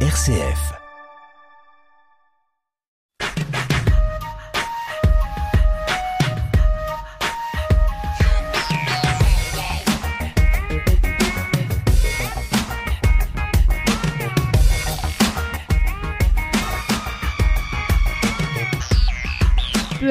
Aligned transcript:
RCF. 0.00 0.85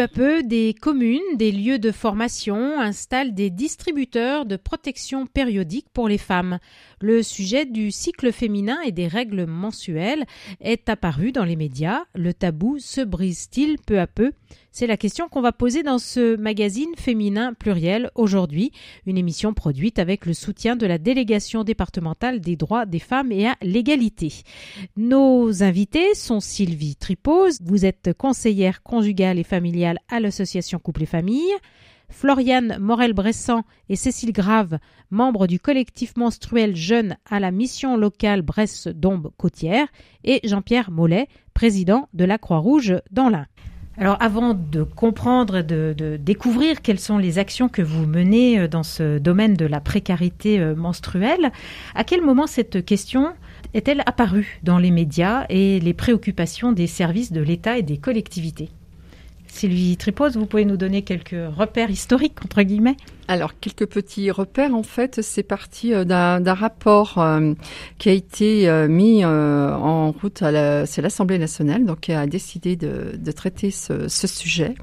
À 0.05 0.07
peu, 0.07 0.43
des 0.43 0.75
communes, 0.79 1.35
des 1.35 1.51
lieux 1.51 1.79
de 1.79 1.91
formation 1.91 2.79
installent 2.79 3.33
des 3.33 3.49
distributeurs 3.49 4.45
de 4.45 4.55
protection 4.55 5.25
périodique 5.25 5.87
pour 5.91 6.07
les 6.07 6.19
femmes. 6.19 6.59
Le 7.01 7.23
sujet 7.23 7.65
du 7.65 7.89
cycle 7.89 8.31
féminin 8.31 8.77
et 8.85 8.91
des 8.91 9.07
règles 9.07 9.47
mensuelles 9.47 10.25
est 10.61 10.89
apparu 10.89 11.31
dans 11.31 11.43
les 11.43 11.55
médias. 11.55 12.03
Le 12.13 12.35
tabou 12.35 12.77
se 12.77 13.01
brise-t-il 13.01 13.79
peu 13.79 13.99
à 13.99 14.05
peu? 14.05 14.31
C'est 14.77 14.87
la 14.87 14.97
question 14.97 15.29
qu'on 15.29 15.39
va 15.39 15.53
poser 15.53 15.83
dans 15.83 15.99
ce 15.99 16.35
magazine 16.35 16.93
féminin 16.97 17.53
pluriel 17.53 18.11
aujourd'hui, 18.13 18.73
une 19.05 19.17
émission 19.17 19.53
produite 19.53 19.99
avec 19.99 20.25
le 20.25 20.33
soutien 20.33 20.75
de 20.75 20.85
la 20.85 20.97
délégation 20.97 21.63
départementale 21.63 22.41
des 22.41 22.57
droits 22.57 22.85
des 22.85 22.99
femmes 22.99 23.31
et 23.31 23.47
à 23.47 23.55
l'égalité. 23.61 24.33
Nos 24.97 25.63
invités 25.63 26.13
sont 26.13 26.41
Sylvie 26.41 26.97
Tripose, 26.97 27.59
vous 27.63 27.85
êtes 27.85 28.11
conseillère 28.17 28.83
conjugale 28.83 29.39
et 29.39 29.45
familiale 29.45 29.97
à 30.09 30.19
l'association 30.19 30.77
Couple 30.77 31.03
et 31.03 31.05
Famille. 31.05 31.53
Floriane 32.09 32.77
Morel-Bressan 32.77 33.63
et 33.87 33.95
Cécile 33.95 34.33
Grave, 34.33 34.79
membres 35.09 35.47
du 35.47 35.57
collectif 35.57 36.17
menstruel 36.17 36.75
jeune 36.75 37.15
à 37.29 37.39
la 37.39 37.51
mission 37.51 37.95
locale 37.95 38.41
Bresse-Dombe-Côtière, 38.41 39.87
et 40.25 40.41
Jean-Pierre 40.43 40.91
Mollet, 40.91 41.29
président 41.53 42.09
de 42.13 42.25
la 42.25 42.37
Croix-Rouge 42.37 42.97
dans 43.09 43.29
l'Ain. 43.29 43.47
Alors 43.97 44.17
avant 44.19 44.53
de 44.53 44.83
comprendre, 44.83 45.61
de, 45.61 45.95
de 45.97 46.17
découvrir 46.17 46.81
quelles 46.81 46.99
sont 46.99 47.17
les 47.17 47.39
actions 47.39 47.69
que 47.69 47.81
vous 47.81 48.05
menez 48.05 48.59
euh, 48.59 48.67
dans 48.67 48.83
ce 48.83 49.19
domaine 49.19 49.53
de 49.53 49.65
la 49.65 49.79
précarité 49.79 50.59
euh, 50.59 50.75
menstruelle, 50.75 51.51
à 51.95 52.03
quel 52.03 52.21
moment 52.21 52.45
cette 52.45 52.83
question 52.83 53.33
est-elle 53.73 54.03
apparue 54.05 54.59
dans 54.63 54.79
les 54.79 54.91
médias 54.91 55.45
et 55.49 55.79
les 55.79 55.93
préoccupations 55.93 56.73
des 56.73 56.87
services 56.87 57.31
de 57.31 57.41
l'État 57.41 57.77
et 57.77 57.83
des 57.83 57.97
collectivités? 57.97 58.69
Sylvie 59.55 59.95
Tripose, 59.95 60.35
vous 60.35 60.45
pouvez 60.45 60.65
nous 60.65 60.77
donner 60.77 61.01
quelques 61.01 61.35
repères 61.55 61.89
historiques, 61.89 62.43
entre 62.43 62.61
guillemets 62.61 62.97
alors, 63.27 63.59
quelques 63.59 63.87
petits 63.87 64.29
repères, 64.29 64.75
en 64.75 64.83
fait, 64.83 65.21
c'est 65.23 65.41
parti 65.41 65.95
euh, 65.95 66.05
d'un 66.05 66.53
rapport 66.53 67.17
euh, 67.17 67.53
qui 67.97 68.09
a 68.09 68.11
été 68.11 68.69
euh, 68.69 68.87
mis 68.87 69.25
en 69.25 70.11
route 70.11 70.43
à 70.43 70.51
la, 70.51 70.85
c'est 70.85 71.01
l'Assemblée 71.01 71.39
nationale, 71.39 71.85
donc 71.85 72.01
qui 72.01 72.13
a 72.13 72.27
décidé 72.27 72.75
de, 72.75 73.31
traiter 73.31 73.71
ce, 73.71 74.07
ce, 74.07 74.27
sujet. 74.27 74.75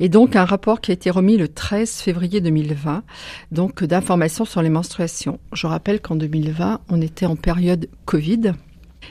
Et 0.00 0.08
donc, 0.08 0.34
un 0.34 0.44
rapport 0.44 0.80
qui 0.80 0.90
a 0.90 0.94
été 0.94 1.08
remis 1.08 1.36
le 1.36 1.46
13 1.46 2.00
février 2.00 2.40
2020, 2.40 3.04
donc 3.52 3.84
d'informations 3.84 4.44
sur 4.44 4.60
les 4.60 4.70
menstruations. 4.70 5.38
Je 5.52 5.68
rappelle 5.68 6.00
qu'en 6.00 6.16
2020, 6.16 6.80
on 6.88 7.00
était 7.00 7.26
en 7.26 7.36
période 7.36 7.88
Covid. 8.06 8.54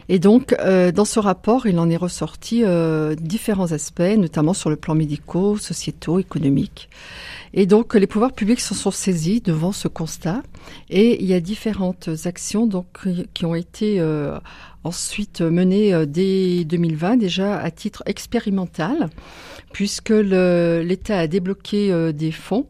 Et 0.09 0.19
donc, 0.19 0.55
euh, 0.59 0.91
dans 0.91 1.05
ce 1.05 1.19
rapport, 1.19 1.67
il 1.67 1.79
en 1.79 1.89
est 1.89 1.97
ressorti 1.97 2.63
euh, 2.63 3.15
différents 3.15 3.71
aspects, 3.71 4.01
notamment 4.17 4.53
sur 4.53 4.69
le 4.69 4.75
plan 4.75 4.95
médico, 4.95 5.57
sociétaux, 5.57 6.19
économique. 6.19 6.89
Et 7.53 7.65
donc, 7.65 7.93
les 7.95 8.07
pouvoirs 8.07 8.33
publics 8.33 8.59
se 8.59 8.75
sont 8.75 8.91
saisis 8.91 9.41
devant 9.41 9.71
ce 9.71 9.87
constat. 9.87 10.43
Et 10.89 11.21
il 11.21 11.27
y 11.27 11.33
a 11.33 11.39
différentes 11.39 12.09
actions 12.25 12.67
donc 12.67 13.07
qui 13.33 13.45
ont 13.45 13.55
été 13.55 13.99
euh, 13.99 14.37
ensuite 14.83 15.41
menées 15.41 16.05
dès 16.05 16.63
2020, 16.63 17.17
déjà 17.17 17.59
à 17.59 17.71
titre 17.71 18.03
expérimental, 18.05 19.09
puisque 19.73 20.09
l'État 20.11 21.19
a 21.19 21.27
débloqué 21.27 22.13
des 22.13 22.31
fonds 22.31 22.67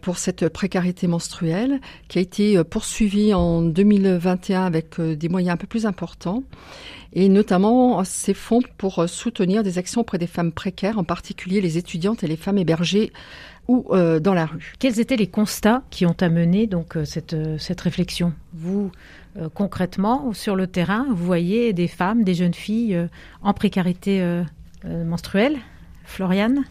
pour 0.00 0.18
cette 0.18 0.48
précarité 0.48 1.06
menstruelle 1.06 1.80
qui 2.08 2.18
a 2.18 2.22
été 2.22 2.64
poursuivie 2.64 3.34
en 3.34 3.62
2021 3.62 4.64
avec 4.64 5.00
des 5.00 5.28
moyens 5.28 5.54
un 5.54 5.56
peu 5.56 5.66
plus 5.66 5.84
importants 5.86 6.42
et 7.12 7.28
notamment 7.28 8.04
ces 8.04 8.34
fonds 8.34 8.62
pour 8.76 9.08
soutenir 9.08 9.62
des 9.62 9.78
actions 9.78 10.02
auprès 10.02 10.18
des 10.18 10.26
femmes 10.26 10.52
précaires, 10.52 10.98
en 10.98 11.04
particulier 11.04 11.60
les 11.60 11.78
étudiantes 11.78 12.22
et 12.22 12.26
les 12.26 12.36
femmes 12.36 12.58
hébergées 12.58 13.12
ou 13.68 13.86
euh, 13.90 14.18
dans 14.18 14.34
la 14.34 14.46
rue. 14.46 14.72
Quels 14.78 14.98
étaient 14.98 15.16
les 15.16 15.26
constats 15.26 15.82
qui 15.90 16.06
ont 16.06 16.16
amené 16.20 16.66
donc 16.66 16.96
euh, 16.96 17.04
cette, 17.04 17.34
euh, 17.34 17.58
cette 17.58 17.82
réflexion? 17.82 18.32
Vous, 18.54 18.90
concrètement, 19.54 20.32
sur 20.32 20.56
le 20.56 20.66
terrain, 20.66 21.06
vous 21.08 21.24
voyez 21.24 21.72
des 21.72 21.88
femmes, 21.88 22.24
des 22.24 22.34
jeunes 22.34 22.54
filles 22.54 23.08
en 23.42 23.52
précarité 23.52 24.42
menstruelle. 24.84 25.58
Floriane 26.08 26.64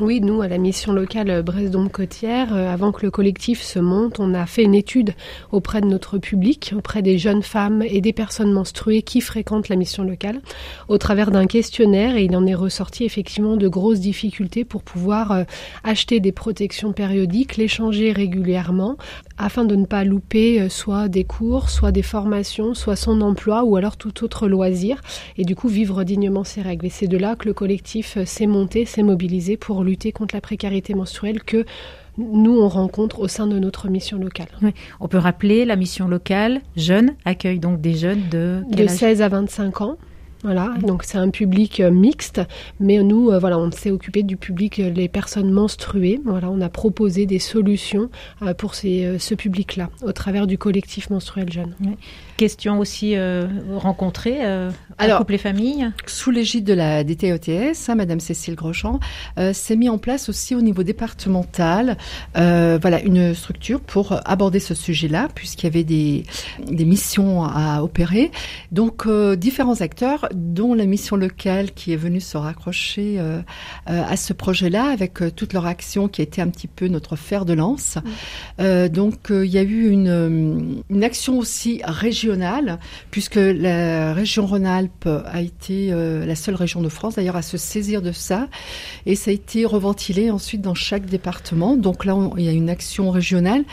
Oui, 0.00 0.20
nous, 0.20 0.40
à 0.40 0.48
la 0.48 0.56
mission 0.56 0.92
locale 0.92 1.42
Brest-Dôme-Côtière, 1.42 2.54
euh, 2.54 2.72
avant 2.72 2.92
que 2.92 3.04
le 3.04 3.10
collectif 3.10 3.60
se 3.60 3.80
monte, 3.80 4.20
on 4.20 4.32
a 4.34 4.46
fait 4.46 4.62
une 4.62 4.74
étude 4.74 5.14
auprès 5.50 5.80
de 5.80 5.86
notre 5.86 6.18
public, 6.18 6.72
auprès 6.76 7.02
des 7.02 7.18
jeunes 7.18 7.42
femmes 7.42 7.82
et 7.82 8.00
des 8.00 8.12
personnes 8.12 8.52
menstruées 8.52 9.02
qui 9.02 9.20
fréquentent 9.20 9.68
la 9.68 9.76
mission 9.76 10.04
locale, 10.04 10.40
au 10.88 10.96
travers 10.96 11.32
d'un 11.32 11.46
questionnaire, 11.46 12.16
et 12.16 12.24
il 12.24 12.36
en 12.36 12.46
est 12.46 12.54
ressorti 12.54 13.04
effectivement 13.04 13.56
de 13.56 13.66
grosses 13.66 14.00
difficultés 14.00 14.64
pour 14.64 14.82
pouvoir 14.82 15.32
euh, 15.32 15.44
acheter 15.82 16.20
des 16.20 16.32
protections 16.32 16.92
périodiques, 16.92 17.56
les 17.56 17.68
changer 17.68 18.12
régulièrement, 18.12 18.96
afin 19.38 19.64
de 19.64 19.76
ne 19.76 19.86
pas 19.86 20.04
louper 20.04 20.60
euh, 20.60 20.68
soit 20.68 21.08
des 21.08 21.24
cours, 21.24 21.70
soit 21.70 21.92
des 21.92 22.02
formations, 22.02 22.74
soit 22.74 22.96
son 22.96 23.20
emploi, 23.20 23.64
ou 23.64 23.76
alors 23.76 23.96
tout 23.96 24.24
autre 24.24 24.48
loisir, 24.48 25.00
et 25.36 25.44
du 25.44 25.56
coup 25.56 25.68
vivre 25.68 26.04
dignement 26.04 26.44
ses 26.44 26.62
règles. 26.62 26.86
Et 26.86 26.90
c'est 26.90 27.08
de 27.08 27.16
là 27.16 27.36
que 27.36 27.46
le 27.46 27.54
collectif 27.54 28.18
s'est 28.24 28.46
monté 28.46 28.84
s'est 28.84 29.02
mobilisé 29.02 29.56
pour 29.56 29.84
lutter 29.84 30.12
contre 30.12 30.34
la 30.34 30.40
précarité 30.40 30.94
menstruelle 30.94 31.42
que 31.42 31.64
nous, 32.16 32.56
on 32.60 32.68
rencontre 32.68 33.18
au 33.18 33.28
sein 33.28 33.46
de 33.46 33.58
notre 33.58 33.88
mission 33.88 34.18
locale. 34.18 34.46
On 35.00 35.08
peut 35.08 35.18
rappeler 35.18 35.64
la 35.64 35.74
mission 35.74 36.06
locale, 36.06 36.60
jeune, 36.76 37.14
accueille 37.24 37.58
donc 37.58 37.80
des 37.80 37.94
jeunes 37.94 38.28
de... 38.30 38.62
De 38.70 38.86
16 38.86 39.20
à 39.20 39.28
25 39.28 39.80
ans. 39.80 39.96
Voilà, 40.44 40.74
donc 40.78 41.04
c'est 41.04 41.16
un 41.16 41.30
public 41.30 41.80
euh, 41.80 41.90
mixte, 41.90 42.42
mais 42.78 43.02
nous, 43.02 43.30
euh, 43.30 43.38
voilà, 43.38 43.58
on 43.58 43.70
s'est 43.70 43.90
occupé 43.90 44.22
du 44.22 44.36
public, 44.36 44.78
euh, 44.78 44.90
les 44.90 45.08
personnes 45.08 45.50
menstruées. 45.50 46.20
Voilà, 46.22 46.50
on 46.50 46.60
a 46.60 46.68
proposé 46.68 47.24
des 47.24 47.38
solutions 47.38 48.10
pour 48.58 48.74
ces, 48.74 49.18
ce 49.18 49.34
public-là, 49.34 49.88
au 50.02 50.12
travers 50.12 50.46
du 50.46 50.58
collectif 50.58 51.08
menstruel 51.08 51.50
jeune. 51.50 51.74
Question 52.36 52.78
aussi 52.78 53.14
rencontrée 53.74 54.40
Alors, 54.98 55.18
couple 55.18 55.34
et 55.34 55.38
famille 55.38 55.90
Sous 56.06 56.30
l'égide 56.30 56.64
de 56.64 56.72
la 56.72 57.04
DTOTS, 57.04 57.88
hein, 57.88 57.94
Madame 57.94 58.20
Cécile 58.20 58.54
Grosjean, 58.54 59.00
s'est 59.52 59.76
mis 59.76 59.88
en 59.88 59.98
place 59.98 60.28
aussi 60.28 60.54
au 60.54 60.60
niveau 60.60 60.82
départemental, 60.82 61.96
voilà, 62.34 63.00
une 63.02 63.34
structure 63.34 63.80
pour 63.80 64.20
aborder 64.24 64.60
ce 64.60 64.74
sujet-là, 64.74 65.28
puisqu'il 65.34 65.66
y 65.66 65.68
avait 65.68 65.84
des, 65.84 66.24
des 66.66 66.84
missions 66.84 67.44
à 67.44 67.82
opérer. 67.82 68.30
Donc, 68.72 69.06
différents 69.36 69.80
acteurs 69.80 70.28
dont 70.34 70.74
la 70.74 70.86
mission 70.86 71.16
locale 71.16 71.72
qui 71.72 71.92
est 71.92 71.96
venue 71.96 72.20
se 72.20 72.36
raccrocher 72.36 73.16
euh, 73.18 73.40
euh, 73.90 74.02
à 74.08 74.16
ce 74.16 74.32
projet-là 74.32 74.86
avec 74.86 75.22
euh, 75.22 75.30
toute 75.30 75.52
leur 75.52 75.66
action 75.66 76.08
qui 76.08 76.20
a 76.20 76.24
été 76.24 76.40
un 76.40 76.48
petit 76.48 76.68
peu 76.68 76.88
notre 76.88 77.16
fer 77.16 77.44
de 77.44 77.52
lance. 77.52 77.98
Mm. 78.58 78.88
donc 78.88 79.14
il 79.30 79.46
y 79.46 79.58
a 79.58 79.62
eu 79.62 79.88
une, 79.90 80.84
une, 80.88 81.04
action 81.04 81.38
aussi 81.38 81.80
régionale 81.84 82.23
puisque 83.10 83.36
la 83.36 84.12
région 84.14 84.46
Rhône-Alpes 84.46 85.08
a 85.26 85.40
été 85.40 85.90
la 85.90 86.34
seule 86.34 86.54
région 86.54 86.82
de 86.82 86.88
France 86.88 87.16
d'ailleurs 87.16 87.36
à 87.36 87.42
se 87.42 87.56
saisir 87.56 88.02
de 88.02 88.12
ça 88.12 88.48
et 89.06 89.14
ça 89.14 89.30
a 89.30 89.34
été 89.34 89.64
reventilé 89.64 90.30
ensuite 90.30 90.60
dans 90.60 90.74
chaque 90.74 91.06
département. 91.06 91.76
Donc 91.76 92.04
là 92.04 92.16
il 92.36 92.44
y 92.44 92.48
a 92.48 92.52
une 92.52 92.70
action 92.70 93.10
régionale 93.10 93.64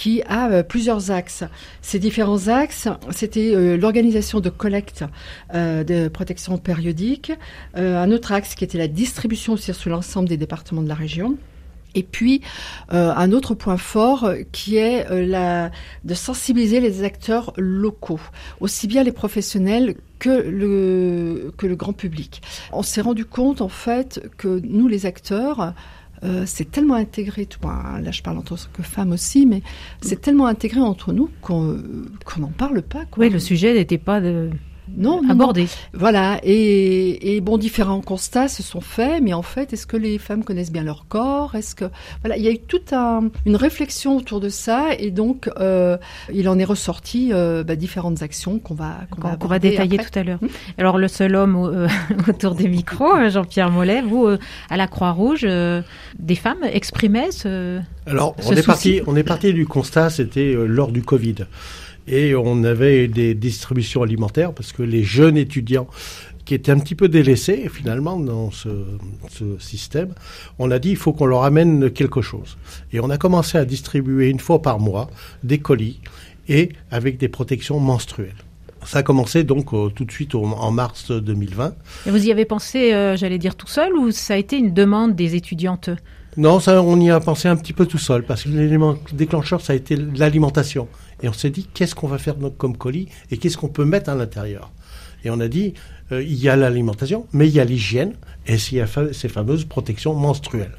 qui 0.00 0.22
a 0.22 0.50
euh, 0.50 0.62
plusieurs 0.62 1.10
axes. 1.10 1.44
Ces 1.82 1.98
différents 1.98 2.48
axes, 2.48 2.88
c'était 3.10 3.54
euh, 3.54 3.76
l'organisation 3.76 4.40
de 4.40 4.48
collecte 4.48 5.04
euh, 5.54 5.84
de 5.84 6.08
protection 6.08 6.56
périodique, 6.56 7.32
un 7.74 8.10
autre 8.10 8.32
axe 8.32 8.54
qui 8.54 8.64
était 8.64 8.78
la 8.78 8.88
distribution 8.88 9.52
aussi 9.54 9.72
sur 9.74 9.90
l'ensemble 9.90 10.28
des 10.28 10.38
départements 10.38 10.82
de 10.82 10.88
la 10.88 10.94
région. 10.94 11.36
Et 11.94 12.02
puis 12.02 12.40
un 12.90 13.32
autre 13.32 13.54
point 13.54 13.76
fort 13.76 14.32
qui 14.52 14.76
est 14.76 15.06
la, 15.26 15.70
de 16.04 16.14
sensibiliser 16.14 16.80
les 16.80 17.02
acteurs 17.02 17.52
locaux, 17.56 18.20
aussi 18.60 18.86
bien 18.86 19.02
les 19.02 19.12
professionnels 19.12 19.94
que 20.20 20.48
le, 20.48 21.52
grand 21.74 21.92
public. 21.92 22.42
On 22.72 22.82
s'est 22.82 23.00
rendu 23.00 23.24
compte 23.24 23.60
en 23.60 23.68
fait 23.68 24.22
que 24.36 24.60
nous 24.62 24.86
les 24.86 25.06
acteurs, 25.06 25.74
euh, 26.22 26.44
c'est 26.46 26.70
tellement 26.70 26.94
intégré, 26.94 27.46
toi, 27.46 27.98
là 28.00 28.12
je 28.12 28.22
parle 28.22 28.38
en 28.38 28.42
tant 28.42 28.56
que 28.72 28.82
femme 28.82 29.10
aussi, 29.10 29.46
mais 29.46 29.62
c'est 30.02 30.20
tellement 30.20 30.46
intégré 30.46 30.80
entre 30.80 31.12
nous 31.12 31.30
qu'on 31.40 31.82
n'en 32.38 32.52
parle 32.56 32.82
pas. 32.82 33.04
Oui, 33.16 33.30
le 33.30 33.40
sujet 33.40 33.74
n'était 33.74 33.98
pas 33.98 34.20
de 34.20 34.50
non, 34.96 35.20
abordé. 35.28 35.66
Voilà, 35.92 36.40
et, 36.42 37.34
et, 37.34 37.40
bon, 37.40 37.58
différents 37.58 38.00
constats 38.00 38.48
se 38.48 38.62
sont 38.62 38.80
faits, 38.80 39.22
mais 39.22 39.32
en 39.32 39.42
fait, 39.42 39.72
est-ce 39.72 39.86
que 39.86 39.96
les 39.96 40.18
femmes 40.18 40.44
connaissent 40.44 40.72
bien 40.72 40.84
leur 40.84 41.06
corps? 41.08 41.54
Est-ce 41.54 41.74
que 41.74 41.84
voilà, 42.22 42.36
il 42.36 42.42
y 42.42 42.48
a 42.48 42.50
eu 42.50 42.58
toute 42.58 42.92
un, 42.92 43.30
une 43.46 43.56
réflexion 43.56 44.16
autour 44.16 44.40
de 44.40 44.48
ça, 44.48 44.88
et 44.98 45.10
donc 45.10 45.50
euh, 45.58 45.96
il 46.32 46.48
en 46.48 46.58
est 46.58 46.64
ressorti 46.64 47.30
euh, 47.32 47.64
bah, 47.64 47.76
différentes 47.76 48.22
actions 48.22 48.58
qu'on 48.58 48.74
va 48.74 48.98
qu'on 49.10 49.20
va, 49.20 49.36
va, 49.36 49.58
détailler 49.58 49.98
tout 49.98 50.18
à 50.18 50.22
l'heure. 50.22 50.38
Hum. 50.42 50.48
Alors 50.78 50.98
le 50.98 51.08
seul 51.08 51.34
homme 51.34 51.56
euh, 51.56 51.88
autour 52.28 52.54
des 52.54 52.68
micros, 52.68 53.28
Jean-Pierre 53.28 53.70
Mollet, 53.70 54.02
vous 54.02 54.28
à 54.68 54.76
la 54.76 54.86
Croix-Rouge, 54.86 55.46
des 56.18 56.34
femmes 56.34 56.64
exprimaient 56.64 57.30
ce 57.30 57.80
alors, 58.10 58.34
on 58.44 58.52
est 58.52 58.66
parti, 58.66 59.00
on 59.06 59.14
est 59.14 59.22
parti 59.22 59.52
du 59.52 59.66
constat, 59.66 60.10
c'était 60.10 60.54
euh, 60.54 60.66
lors 60.66 60.90
du 60.90 61.02
Covid, 61.02 61.46
et 62.10 62.34
on 62.34 62.64
avait 62.64 63.06
des 63.06 63.34
distributions 63.34 64.02
alimentaires 64.02 64.52
parce 64.52 64.72
que 64.72 64.82
les 64.82 65.04
jeunes 65.04 65.36
étudiants 65.36 65.86
qui 66.44 66.54
étaient 66.54 66.72
un 66.72 66.80
petit 66.80 66.96
peu 66.96 67.08
délaissés 67.08 67.70
finalement 67.72 68.18
dans 68.18 68.50
ce, 68.50 68.68
système, 69.60 70.14
on 70.58 70.72
a 70.72 70.80
dit 70.80 70.90
il 70.90 70.96
faut 70.96 71.12
qu'on 71.12 71.26
leur 71.26 71.44
amène 71.44 71.90
quelque 71.90 72.20
chose. 72.20 72.58
Et 72.92 72.98
on 72.98 73.10
a 73.10 73.18
commencé 73.18 73.56
à 73.58 73.64
distribuer 73.64 74.28
une 74.28 74.40
fois 74.40 74.60
par 74.60 74.80
mois 74.80 75.08
des 75.44 75.58
colis 75.58 76.00
et 76.48 76.70
avec 76.90 77.18
des 77.18 77.28
protections 77.28 77.78
menstruelles. 77.78 78.34
Ça 78.84 78.98
a 78.98 79.02
commencé 79.04 79.44
donc 79.44 79.72
euh, 79.72 79.90
tout 79.90 80.04
de 80.04 80.10
suite 80.10 80.34
en 80.34 80.70
mars 80.72 81.12
2020. 81.12 81.74
Et 82.06 82.10
vous 82.10 82.26
y 82.26 82.32
avez 82.32 82.46
pensé, 82.46 82.94
euh, 82.94 83.14
j'allais 83.14 83.38
dire 83.38 83.54
tout 83.54 83.66
seul, 83.66 83.92
ou 83.94 84.10
ça 84.10 84.34
a 84.34 84.36
été 84.38 84.56
une 84.56 84.72
demande 84.72 85.14
des 85.14 85.36
étudiantes? 85.36 85.90
Non, 86.36 86.60
ça, 86.60 86.80
on 86.82 86.98
y 86.98 87.10
a 87.10 87.20
pensé 87.20 87.48
un 87.48 87.56
petit 87.56 87.72
peu 87.72 87.86
tout 87.86 87.98
seul, 87.98 88.22
parce 88.22 88.44
que 88.44 88.48
l'élément 88.48 88.96
déclencheur, 89.12 89.60
ça 89.60 89.74
a 89.74 89.76
été 89.76 89.96
l'alimentation. 89.96 90.88
Et 91.22 91.28
on 91.28 91.32
s'est 91.32 91.50
dit, 91.50 91.68
qu'est-ce 91.72 91.94
qu'on 91.94 92.08
va 92.08 92.18
faire 92.18 92.36
comme 92.56 92.76
colis 92.76 93.08
et 93.30 93.38
qu'est-ce 93.38 93.56
qu'on 93.56 93.68
peut 93.68 93.84
mettre 93.84 94.10
à 94.10 94.14
l'intérieur? 94.14 94.70
Et 95.24 95.30
on 95.30 95.40
a 95.40 95.48
dit, 95.48 95.74
euh, 96.12 96.22
il 96.22 96.34
y 96.34 96.48
a 96.48 96.56
l'alimentation, 96.56 97.26
mais 97.32 97.46
il 97.48 97.54
y 97.54 97.60
a 97.60 97.64
l'hygiène 97.64 98.14
et 98.46 98.54
il 98.54 98.78
y 98.78 98.80
a 98.80 98.86
ces 99.12 99.28
fameuses 99.28 99.64
protections 99.64 100.14
menstruelles, 100.14 100.76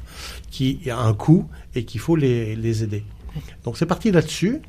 qui 0.50 0.80
a 0.90 0.98
un 0.98 1.14
coût 1.14 1.48
et 1.74 1.84
qu'il 1.84 2.00
faut 2.00 2.16
les, 2.16 2.56
les 2.56 2.82
aider. 2.82 3.04
Donc 3.64 3.78
c'est 3.78 3.86
parti 3.86 4.10
là-dessus. 4.10 4.60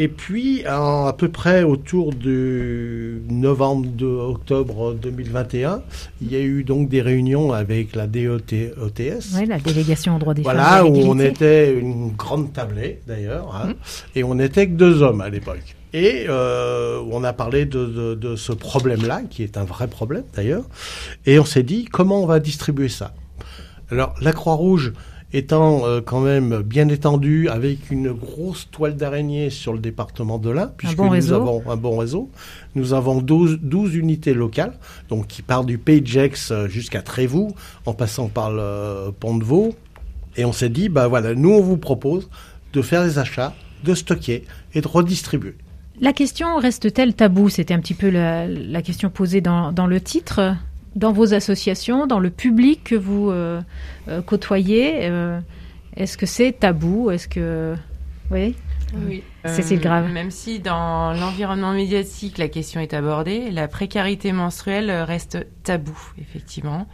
Et 0.00 0.06
puis, 0.06 0.64
à 0.64 1.12
peu 1.18 1.28
près 1.28 1.64
autour 1.64 2.14
de 2.14 3.20
novembre, 3.28 3.88
de 3.90 4.06
octobre 4.06 4.94
2021, 4.94 5.82
il 6.22 6.32
y 6.32 6.36
a 6.36 6.40
eu 6.40 6.62
donc 6.62 6.88
des 6.88 7.02
réunions 7.02 7.52
avec 7.52 7.96
la 7.96 8.06
DOTS. 8.06 9.34
Oui, 9.34 9.46
la 9.46 9.58
délégation 9.58 10.14
aux 10.14 10.18
droits 10.20 10.34
des 10.34 10.42
voilà, 10.42 10.64
femmes. 10.64 10.86
Voilà, 10.88 11.06
où 11.06 11.10
on 11.10 11.18
était 11.18 11.76
une 11.76 12.12
grande 12.12 12.52
tablée 12.52 13.00
d'ailleurs, 13.08 13.56
hein, 13.56 13.70
mmh. 13.70 14.18
et 14.18 14.24
on 14.24 14.36
n'était 14.36 14.68
que 14.68 14.74
deux 14.74 15.02
hommes 15.02 15.20
à 15.20 15.30
l'époque. 15.30 15.74
Et 15.92 16.26
euh, 16.28 17.02
on 17.10 17.24
a 17.24 17.32
parlé 17.32 17.64
de, 17.64 17.86
de, 17.86 18.14
de 18.14 18.36
ce 18.36 18.52
problème-là, 18.52 19.22
qui 19.28 19.42
est 19.42 19.56
un 19.56 19.64
vrai 19.64 19.88
problème 19.88 20.24
d'ailleurs, 20.34 20.64
et 21.26 21.40
on 21.40 21.44
s'est 21.44 21.64
dit 21.64 21.86
comment 21.86 22.22
on 22.22 22.26
va 22.26 22.38
distribuer 22.38 22.88
ça? 22.88 23.14
Alors, 23.90 24.14
la 24.20 24.32
Croix-Rouge 24.32 24.92
étant 25.32 25.86
euh, 25.86 26.00
quand 26.00 26.20
même 26.20 26.62
bien 26.62 26.88
étendu 26.88 27.48
avec 27.48 27.90
une 27.90 28.12
grosse 28.12 28.70
toile 28.70 28.96
d'araignée 28.96 29.50
sur 29.50 29.72
le 29.72 29.78
département 29.78 30.38
de 30.38 30.50
l'Ain, 30.50 30.72
puisque 30.76 30.98
nous 30.98 31.32
avons 31.32 31.62
un 31.68 31.76
bon 31.76 31.98
réseau. 31.98 32.30
Nous 32.74 32.94
avons 32.94 33.20
12, 33.20 33.58
12 33.62 33.94
unités 33.94 34.34
locales, 34.34 34.78
donc 35.08 35.26
qui 35.26 35.42
partent 35.42 35.66
du 35.66 35.78
Pays 35.78 36.00
de 36.00 36.66
jusqu'à 36.68 37.02
Trévoux, 37.02 37.54
en 37.86 37.92
passant 37.92 38.28
par 38.28 38.50
le 38.50 39.10
Pont 39.10 39.36
de 39.36 39.44
Vaux. 39.44 39.74
Et 40.36 40.44
on 40.44 40.52
s'est 40.52 40.68
dit, 40.68 40.88
bah 40.88 41.08
voilà, 41.08 41.34
nous 41.34 41.50
on 41.50 41.60
vous 41.60 41.76
propose 41.76 42.28
de 42.72 42.82
faire 42.82 43.04
des 43.04 43.18
achats, 43.18 43.54
de 43.84 43.94
stocker 43.94 44.44
et 44.74 44.80
de 44.80 44.88
redistribuer. 44.88 45.56
La 46.00 46.12
question 46.12 46.58
reste-t-elle 46.58 47.14
tabou? 47.14 47.48
C'était 47.48 47.74
un 47.74 47.80
petit 47.80 47.94
peu 47.94 48.08
la, 48.08 48.46
la 48.46 48.82
question 48.82 49.10
posée 49.10 49.40
dans, 49.40 49.72
dans 49.72 49.86
le 49.86 50.00
titre 50.00 50.54
dans 50.98 51.12
vos 51.12 51.32
associations, 51.32 52.06
dans 52.06 52.18
le 52.18 52.28
public 52.28 52.84
que 52.84 52.96
vous 52.96 53.30
euh, 53.30 53.60
euh, 54.08 54.20
côtoyez 54.20 55.06
euh, 55.08 55.40
Est-ce 55.96 56.18
que 56.18 56.26
c'est 56.26 56.52
tabou? 56.52 57.10
Est-ce 57.10 57.28
que 57.28 57.74
oui? 58.30 58.56
Oui. 59.06 59.22
C'est 59.44 59.76
grave. 59.76 60.10
Même 60.10 60.30
si 60.30 60.60
dans 60.60 61.12
l'environnement 61.12 61.72
médiatique 61.72 62.38
la 62.38 62.48
question 62.48 62.80
est 62.80 62.94
abordée, 62.94 63.50
la 63.50 63.68
précarité 63.68 64.32
menstruelle 64.32 64.90
reste 64.90 65.46
tabou, 65.62 65.98
effectivement. 66.18 66.86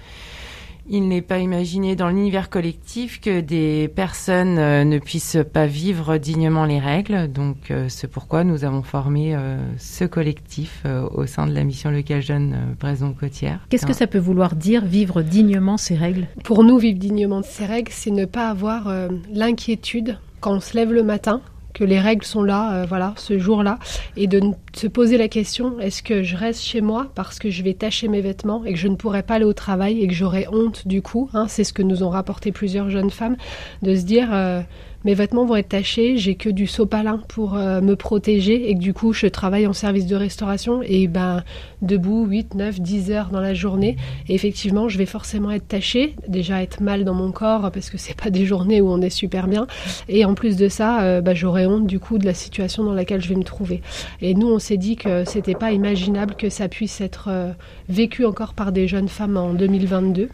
Il 0.88 1.08
n'est 1.08 1.22
pas 1.22 1.38
imaginé 1.38 1.96
dans 1.96 2.08
l'univers 2.08 2.50
collectif 2.50 3.20
que 3.20 3.40
des 3.40 3.88
personnes 3.88 4.58
euh, 4.58 4.84
ne 4.84 4.98
puissent 4.98 5.38
pas 5.52 5.66
vivre 5.66 6.18
dignement 6.18 6.66
les 6.66 6.78
règles. 6.78 7.32
Donc, 7.32 7.70
euh, 7.70 7.86
c'est 7.88 8.06
pourquoi 8.06 8.44
nous 8.44 8.64
avons 8.64 8.82
formé 8.82 9.34
euh, 9.34 9.56
ce 9.78 10.04
collectif 10.04 10.84
au 10.84 11.26
sein 11.26 11.46
de 11.46 11.54
la 11.54 11.64
mission 11.64 11.90
locale 11.90 12.20
jeune 12.20 12.76
Braison-Côtière. 12.78 13.60
Qu'est-ce 13.70 13.86
que 13.86 13.92
ça 13.92 14.06
peut 14.06 14.18
vouloir 14.18 14.54
dire 14.54 14.84
vivre 14.84 15.22
dignement 15.22 15.76
ces 15.76 15.94
règles? 15.94 16.26
Pour 16.42 16.64
nous, 16.64 16.78
vivre 16.78 16.98
dignement 16.98 17.42
ces 17.42 17.64
règles, 17.64 17.92
c'est 17.92 18.10
ne 18.10 18.26
pas 18.26 18.48
avoir 18.48 18.92
l'inquiétude 19.32 20.18
quand 20.40 20.54
on 20.54 20.60
se 20.60 20.74
lève 20.76 20.92
le 20.92 21.02
matin 21.02 21.40
que 21.74 21.84
les 21.84 22.00
règles 22.00 22.24
sont 22.24 22.42
là, 22.42 22.72
euh, 22.72 22.86
voilà, 22.88 23.12
ce 23.16 23.38
jour-là, 23.38 23.78
et 24.16 24.26
de 24.26 24.40
se 24.74 24.86
poser 24.86 25.18
la 25.18 25.28
question 25.28 25.78
est-ce 25.80 26.02
que 26.02 26.22
je 26.22 26.36
reste 26.36 26.62
chez 26.62 26.80
moi 26.80 27.08
parce 27.14 27.38
que 27.38 27.50
je 27.50 27.62
vais 27.62 27.74
tâcher 27.74 28.08
mes 28.08 28.20
vêtements 28.20 28.64
et 28.64 28.72
que 28.72 28.78
je 28.78 28.88
ne 28.88 28.96
pourrai 28.96 29.22
pas 29.22 29.34
aller 29.34 29.44
au 29.44 29.52
travail 29.52 30.00
et 30.00 30.06
que 30.06 30.14
j'aurai 30.14 30.46
honte 30.50 30.86
du 30.86 31.02
coup 31.02 31.28
hein, 31.34 31.46
C'est 31.48 31.64
ce 31.64 31.72
que 31.72 31.82
nous 31.82 32.02
ont 32.02 32.10
rapporté 32.10 32.52
plusieurs 32.52 32.88
jeunes 32.88 33.10
femmes, 33.10 33.36
de 33.82 33.94
se 33.94 34.04
dire 34.04 34.28
euh, 34.32 34.62
mes 35.04 35.12
vêtements 35.12 35.44
vont 35.44 35.56
être 35.56 35.68
tachés, 35.68 36.16
j'ai 36.16 36.34
que 36.34 36.48
du 36.48 36.66
sopalin 36.66 37.20
pour 37.28 37.56
euh, 37.56 37.82
me 37.82 37.94
protéger 37.94 38.70
et 38.70 38.74
que 38.74 38.80
du 38.80 38.94
coup 38.94 39.12
je 39.12 39.26
travaille 39.26 39.66
en 39.66 39.74
service 39.74 40.06
de 40.06 40.16
restauration 40.16 40.80
et 40.82 41.08
ben 41.08 41.44
debout 41.82 42.24
8, 42.24 42.54
9, 42.54 42.80
10 42.80 43.10
heures 43.10 43.28
dans 43.28 43.40
la 43.40 43.52
journée 43.52 43.96
effectivement 44.30 44.88
je 44.88 44.96
vais 44.96 45.04
forcément 45.04 45.50
être 45.50 45.68
tachée, 45.68 46.16
déjà 46.26 46.62
être 46.62 46.80
mal 46.80 47.04
dans 47.04 47.12
mon 47.12 47.32
corps 47.32 47.70
parce 47.70 47.90
que 47.90 47.98
c'est 47.98 48.16
pas 48.16 48.30
des 48.30 48.46
journées 48.46 48.80
où 48.80 48.88
on 48.88 49.02
est 49.02 49.10
super 49.10 49.46
bien 49.46 49.66
et 50.08 50.24
en 50.24 50.32
plus 50.32 50.56
de 50.56 50.68
ça 50.70 51.02
euh, 51.02 51.20
ben, 51.20 51.34
j'aurais 51.34 51.66
honte 51.66 51.86
du 51.86 51.98
coup 51.98 52.16
de 52.16 52.24
la 52.24 52.34
situation 52.34 52.82
dans 52.82 52.94
laquelle 52.94 53.20
je 53.20 53.28
vais 53.28 53.34
me 53.34 53.44
trouver. 53.44 53.82
Et 54.22 54.32
nous 54.32 54.48
on 54.48 54.58
s'est 54.58 54.78
dit 54.78 54.96
que 54.96 55.26
c'était 55.26 55.54
pas 55.54 55.72
imaginable 55.72 56.34
que 56.34 56.48
ça 56.48 56.68
puisse 56.68 57.02
être 57.02 57.28
euh, 57.28 57.52
vécu 57.90 58.24
encore 58.24 58.54
par 58.54 58.72
des 58.72 58.88
jeunes 58.88 59.08
femmes 59.08 59.36
en 59.36 59.52
2022. 59.52 60.30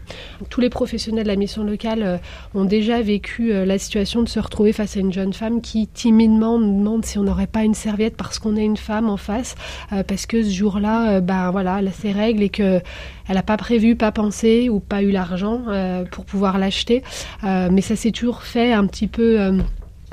Tous 0.49 0.61
les 0.61 0.69
professionnels 0.69 1.23
de 1.23 1.27
la 1.27 1.35
mission 1.35 1.65
locale 1.65 2.21
ont 2.55 2.63
déjà 2.63 3.01
vécu 3.01 3.51
la 3.65 3.77
situation 3.77 4.23
de 4.23 4.29
se 4.29 4.39
retrouver 4.39 4.60
face 4.71 4.95
à 4.95 4.99
une 4.99 5.11
jeune 5.11 5.33
femme 5.33 5.61
qui 5.61 5.87
timidement 5.87 6.59
nous 6.59 6.77
demande 6.77 7.03
si 7.05 7.17
on 7.17 7.23
n'aurait 7.23 7.47
pas 7.47 7.63
une 7.63 7.73
serviette 7.73 8.15
parce 8.15 8.39
qu'on 8.39 8.55
est 8.55 8.63
une 8.63 8.77
femme 8.77 9.09
en 9.09 9.17
face, 9.17 9.55
euh, 9.91 10.03
parce 10.03 10.27
que 10.27 10.43
ce 10.43 10.51
jour-là, 10.51 11.13
euh, 11.13 11.21
ben 11.21 11.49
voilà, 11.51 11.79
elle 11.79 11.87
a 11.87 11.91
ses 11.91 12.11
règles 12.11 12.43
et 12.43 12.49
que 12.49 12.79
elle 13.27 13.35
n'a 13.35 13.43
pas 13.43 13.57
prévu, 13.57 13.95
pas 13.95 14.11
pensé 14.11 14.69
ou 14.69 14.79
pas 14.79 15.01
eu 15.01 15.11
l'argent 15.11 15.63
euh, 15.67 16.05
pour 16.05 16.25
pouvoir 16.25 16.59
l'acheter. 16.59 17.03
mais 17.43 17.81
ça 17.81 17.95
s'est 17.95 18.11
toujours 18.11 18.43
fait 18.43 18.71
un 18.71 18.85
petit 18.85 19.07
peu 19.07 19.51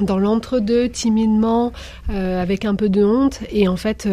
dans 0.00 0.18
l'entre-deux, 0.18 0.88
timidement, 0.88 1.72
avec 2.08 2.64
un 2.64 2.74
peu 2.74 2.88
de 2.88 3.04
honte. 3.04 3.40
Et 3.50 3.66
en 3.66 3.76
fait, 3.76 4.08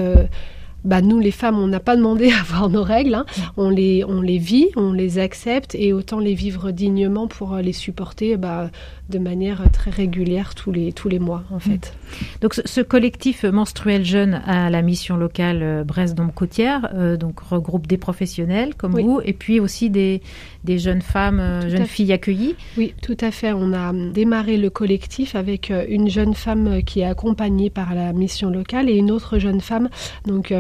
bah, 0.86 1.02
nous 1.02 1.20
les 1.20 1.32
femmes, 1.32 1.60
on 1.60 1.68
n'a 1.68 1.80
pas 1.80 1.96
demandé 1.96 2.32
à 2.32 2.40
avoir 2.40 2.70
nos 2.70 2.84
règles, 2.84 3.16
hein. 3.16 3.26
on, 3.58 3.70
les, 3.70 4.04
on 4.06 4.22
les 4.22 4.38
vit, 4.38 4.70
on 4.76 4.94
les 4.94 5.20
accepte 5.20 5.76
et 5.76 5.94
autant 5.94 6.20
les 6.20 6.34
vivre 6.34 6.72
dignement 6.72 7.28
pour 7.28 7.58
les 7.58 7.74
supporter 7.74 8.38
bah, 8.38 8.70
de 9.10 9.20
manière 9.20 9.62
très 9.72 9.92
régulière 9.92 10.56
tous 10.56 10.72
les, 10.72 10.92
tous 10.92 11.10
les 11.10 11.20
mois 11.20 11.44
en 11.52 11.60
fait. 11.60 11.94
Donc 12.42 12.56
ce, 12.56 12.82
collectif 12.82 13.44
menstruel 13.44 14.04
jeune 14.04 14.42
à 14.46 14.70
la 14.70 14.82
mission 14.82 15.16
locale 15.16 15.62
euh, 15.62 15.84
Brest-Dombe-Côtière 15.84 16.90
euh, 16.96 17.16
donc 17.16 17.40
regroupe 17.40 17.86
des 17.86 17.98
professionnels 17.98 18.74
comme 18.76 19.00
vous 19.00 19.22
et 19.24 19.34
puis 19.34 19.60
aussi 19.60 19.92
des, 19.92 20.22
des 20.64 20.80
jeunes 20.80 21.04
femmes, 21.04 21.40
euh, 21.40 21.70
jeunes 21.70 21.86
filles 21.86 22.14
accueillies. 22.14 22.56
Oui, 22.78 22.94
tout 23.02 23.18
à 23.22 23.30
fait. 23.30 23.54
On 23.54 23.74
a 23.74 23.94
démarré 23.94 24.58
le 24.58 24.72
collectif 24.72 25.36
avec 25.36 25.72
une 25.88 26.10
jeune 26.10 26.34
femme 26.34 26.82
qui 26.84 27.02
est 27.02 27.06
accompagnée 27.06 27.70
par 27.70 27.94
la 27.94 28.12
mission 28.12 28.50
locale 28.50 28.90
et 28.90 28.96
une 28.96 29.12
autre 29.12 29.38
jeune 29.38 29.62
femme 29.62 29.90
donc 30.26 30.54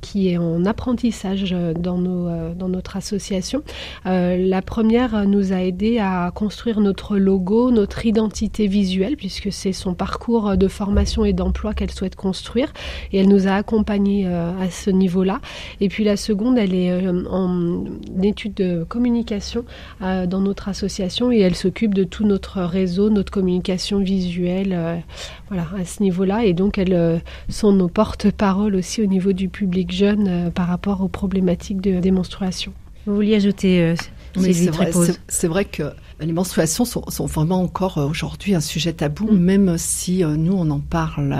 qui 0.00 0.28
est 0.28 0.38
en 0.38 0.64
apprentissage 0.64 1.54
dans, 1.78 1.98
nos, 1.98 2.54
dans 2.54 2.68
notre 2.68 2.96
association. 2.96 3.62
la 4.04 4.62
première 4.62 5.26
nous 5.26 5.52
a 5.52 5.60
aidé 5.62 5.98
à 5.98 6.30
construire 6.34 6.80
notre 6.80 7.18
logo, 7.18 7.70
notre 7.70 7.81
identité 8.04 8.66
visuelle, 8.66 9.16
puisque 9.16 9.52
c'est 9.52 9.72
son 9.72 9.94
parcours 9.94 10.56
de 10.56 10.68
formation 10.68 11.24
et 11.24 11.32
d'emploi 11.32 11.74
qu'elle 11.74 11.90
souhaite 11.90 12.16
construire. 12.16 12.72
Et 13.12 13.18
elle 13.18 13.28
nous 13.28 13.46
a 13.46 13.52
accompagnés 13.52 14.26
euh, 14.26 14.52
à 14.60 14.70
ce 14.70 14.90
niveau-là. 14.90 15.40
Et 15.80 15.88
puis 15.88 16.04
la 16.04 16.16
seconde, 16.16 16.58
elle 16.58 16.74
est 16.74 16.90
euh, 16.90 17.24
en 17.30 17.84
étude 18.22 18.54
de 18.54 18.84
communication 18.84 19.64
euh, 20.02 20.26
dans 20.26 20.40
notre 20.40 20.68
association 20.68 21.32
et 21.32 21.40
elle 21.40 21.54
s'occupe 21.54 21.94
de 21.94 22.04
tout 22.04 22.24
notre 22.24 22.60
réseau, 22.62 23.10
notre 23.10 23.32
communication 23.32 24.00
visuelle, 24.00 25.02
voilà, 25.48 25.66
à 25.78 25.84
ce 25.84 26.02
niveau-là. 26.02 26.44
Et 26.44 26.52
donc, 26.52 26.78
elles 26.78 27.22
sont 27.48 27.72
nos 27.72 27.88
porte-parole 27.88 28.74
aussi 28.74 29.02
au 29.02 29.06
niveau 29.06 29.32
du 29.32 29.48
public 29.48 29.92
jeune 29.92 30.50
par 30.52 30.66
rapport 30.66 31.02
aux 31.02 31.08
problématiques 31.08 31.80
de 31.80 32.00
démonstration. 32.00 32.72
Vous 33.06 33.14
vouliez 33.14 33.36
ajouter, 33.36 33.94
c'est 34.36 34.70
vrai, 34.70 34.90
c'est 35.28 35.48
vrai 35.48 35.64
que 35.64 35.82
Les 36.24 36.32
menstruations 36.32 36.84
sont, 36.84 37.26
vraiment 37.26 37.62
encore 37.62 37.98
aujourd'hui 37.98 38.54
un 38.54 38.60
sujet 38.60 38.92
tabou, 38.92 39.30
mm. 39.30 39.38
même 39.38 39.78
si 39.78 40.24
nous 40.24 40.54
on 40.54 40.70
en 40.70 40.80
parle 40.80 41.36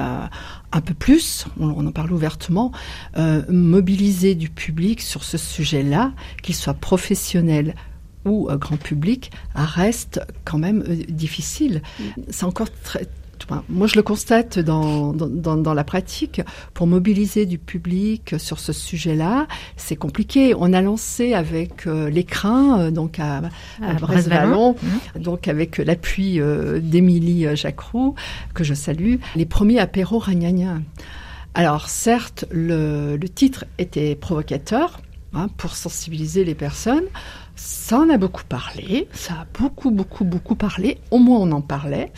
un 0.73 0.81
peu 0.81 0.95
plus, 0.95 1.47
on, 1.59 1.87
en 1.87 1.93
parle 1.93 2.13
ouvertement. 2.13 2.73
mobiliser 3.49 4.35
du 4.35 4.49
public 4.49 5.01
sur 5.01 5.25
ce 5.25 5.39
sujet-là, 5.39 6.13
qu'il 6.43 6.55
soit 6.55 6.75
professionnel 6.75 7.75
ou 8.25 8.49
grand 8.53 8.77
public, 8.77 9.33
reste 9.55 10.21
quand 10.45 10.59
même 10.59 10.83
difficile. 11.09 11.83
Mm. 11.99 12.05
C'est 12.31 12.45
encore 12.45 12.69
très 12.83 13.07
moi, 13.69 13.87
je 13.87 13.97
le 13.97 14.03
constate 14.03 14.59
dans, 14.59 15.13
dans, 15.13 15.57
dans, 15.57 15.75
la 15.75 15.85
pratique. 15.85 16.41
Pour 16.75 16.87
mobiliser 16.87 17.47
du 17.47 17.59
public 17.59 18.35
sur 18.39 18.59
ce 18.59 18.73
sujet-là, 18.73 19.47
c'est 19.77 19.97
compliqué. 19.97 20.55
On 20.57 20.73
a 20.73 20.81
lancé 20.81 21.35
avec 21.35 21.87
euh, 21.87 22.11
l'écrin, 22.11 22.81
euh, 22.81 22.91
donc 22.91 23.19
à, 23.19 23.43
à 23.83 23.95
Brest-Vallon, 23.95 24.75
mmh. 24.75 25.21
donc 25.21 25.49
avec 25.49 25.79
l'appui 25.79 26.41
euh, 26.41 26.81
d'Émilie 26.81 27.57
Jacroux, 27.57 28.15
que 28.55 28.65
je 28.65 28.75
salue, 28.75 29.17
les 29.37 29.47
premiers 29.47 29.79
apéros 29.79 30.19
ragnagna. 30.19 30.81
Alors, 31.55 31.89
certes, 31.89 32.47
le, 32.51 33.17
le 33.17 33.29
titre 33.29 33.67
était 33.79 34.15
provocateur 34.15 35.01
hein, 35.35 35.49
pour 35.57 35.77
sensibiliser 35.77 36.45
les 36.45 36.55
personnes. 36.55 37.05
Ça 37.65 38.01
en 38.01 38.11
a 38.11 38.17
beaucoup 38.17 38.43
parlé, 38.43 39.07
ça 39.13 39.35
a 39.35 39.47
beaucoup, 39.57 39.93
beaucoup, 39.93 40.25
beaucoup 40.25 40.57
parlé, 40.57 40.99
au 41.13 41.19
moins 41.19 41.39
on 41.39 41.53
en 41.53 41.61
parlait. 41.61 42.11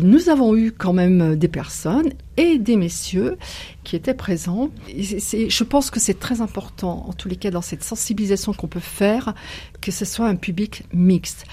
Nous 0.00 0.30
avons 0.30 0.56
eu 0.56 0.72
quand 0.72 0.92
même 0.92 1.36
des 1.36 1.46
personnes 1.46 2.08
et 2.36 2.58
des 2.58 2.74
messieurs 2.74 3.38
qui 3.84 3.94
étaient 3.94 4.14
présents. 4.14 4.70
je 4.88 5.62
pense 5.62 5.90
que 5.92 6.00
c'est 6.00 6.18
très 6.18 6.40
important, 6.40 7.06
en 7.08 7.12
tous 7.12 7.28
les 7.28 7.36
cas, 7.36 7.52
dans 7.52 7.62
cette 7.62 7.84
sensibilisation 7.84 8.52
qu'on 8.52 8.66
peut 8.66 8.80
faire, 8.80 9.32
que 9.80 9.92
ce 9.92 10.04
soit 10.04 10.26
un 10.26 10.34
public 10.34 10.82
mixte. 10.92 11.46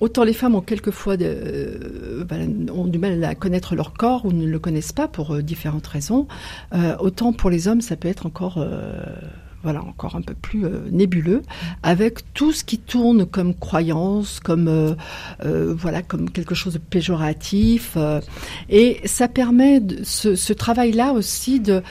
Autant 0.00 0.24
les 0.24 0.32
femmes 0.32 0.54
ont 0.54 0.62
quelquefois 0.62 1.16
euh, 1.20 2.24
ben, 2.24 2.66
du 2.86 2.98
mal 2.98 3.22
à 3.24 3.34
connaître 3.34 3.74
leur 3.74 3.92
corps 3.92 4.24
ou 4.24 4.32
ne 4.32 4.46
le 4.46 4.58
connaissent 4.58 4.92
pas 4.92 5.06
pour 5.06 5.34
euh, 5.34 5.42
différentes 5.42 5.86
raisons, 5.86 6.28
euh, 6.74 6.96
autant 6.98 7.34
pour 7.34 7.50
les 7.50 7.68
hommes 7.68 7.82
ça 7.82 7.96
peut 7.96 8.08
être 8.08 8.24
encore 8.24 8.64
voilà, 9.62 9.82
encore 9.82 10.16
un 10.16 10.22
peu 10.22 10.34
plus 10.34 10.64
euh, 10.64 10.80
nébuleux, 10.90 11.42
avec 11.82 12.32
tout 12.32 12.52
ce 12.52 12.64
qui 12.64 12.78
tourne 12.78 13.26
comme 13.26 13.54
croyance, 13.54 14.40
comme 14.40 14.68
euh, 14.68 14.94
euh, 15.44 15.74
voilà, 15.76 16.02
comme 16.02 16.30
quelque 16.30 16.54
chose 16.54 16.74
de 16.74 16.78
péjoratif. 16.78 17.96
et 18.68 19.00
ça 19.04 19.28
permet 19.28 19.82
ce, 20.02 20.52
travail-là 20.52 21.12
aussi 21.12 21.60
de 21.60 21.82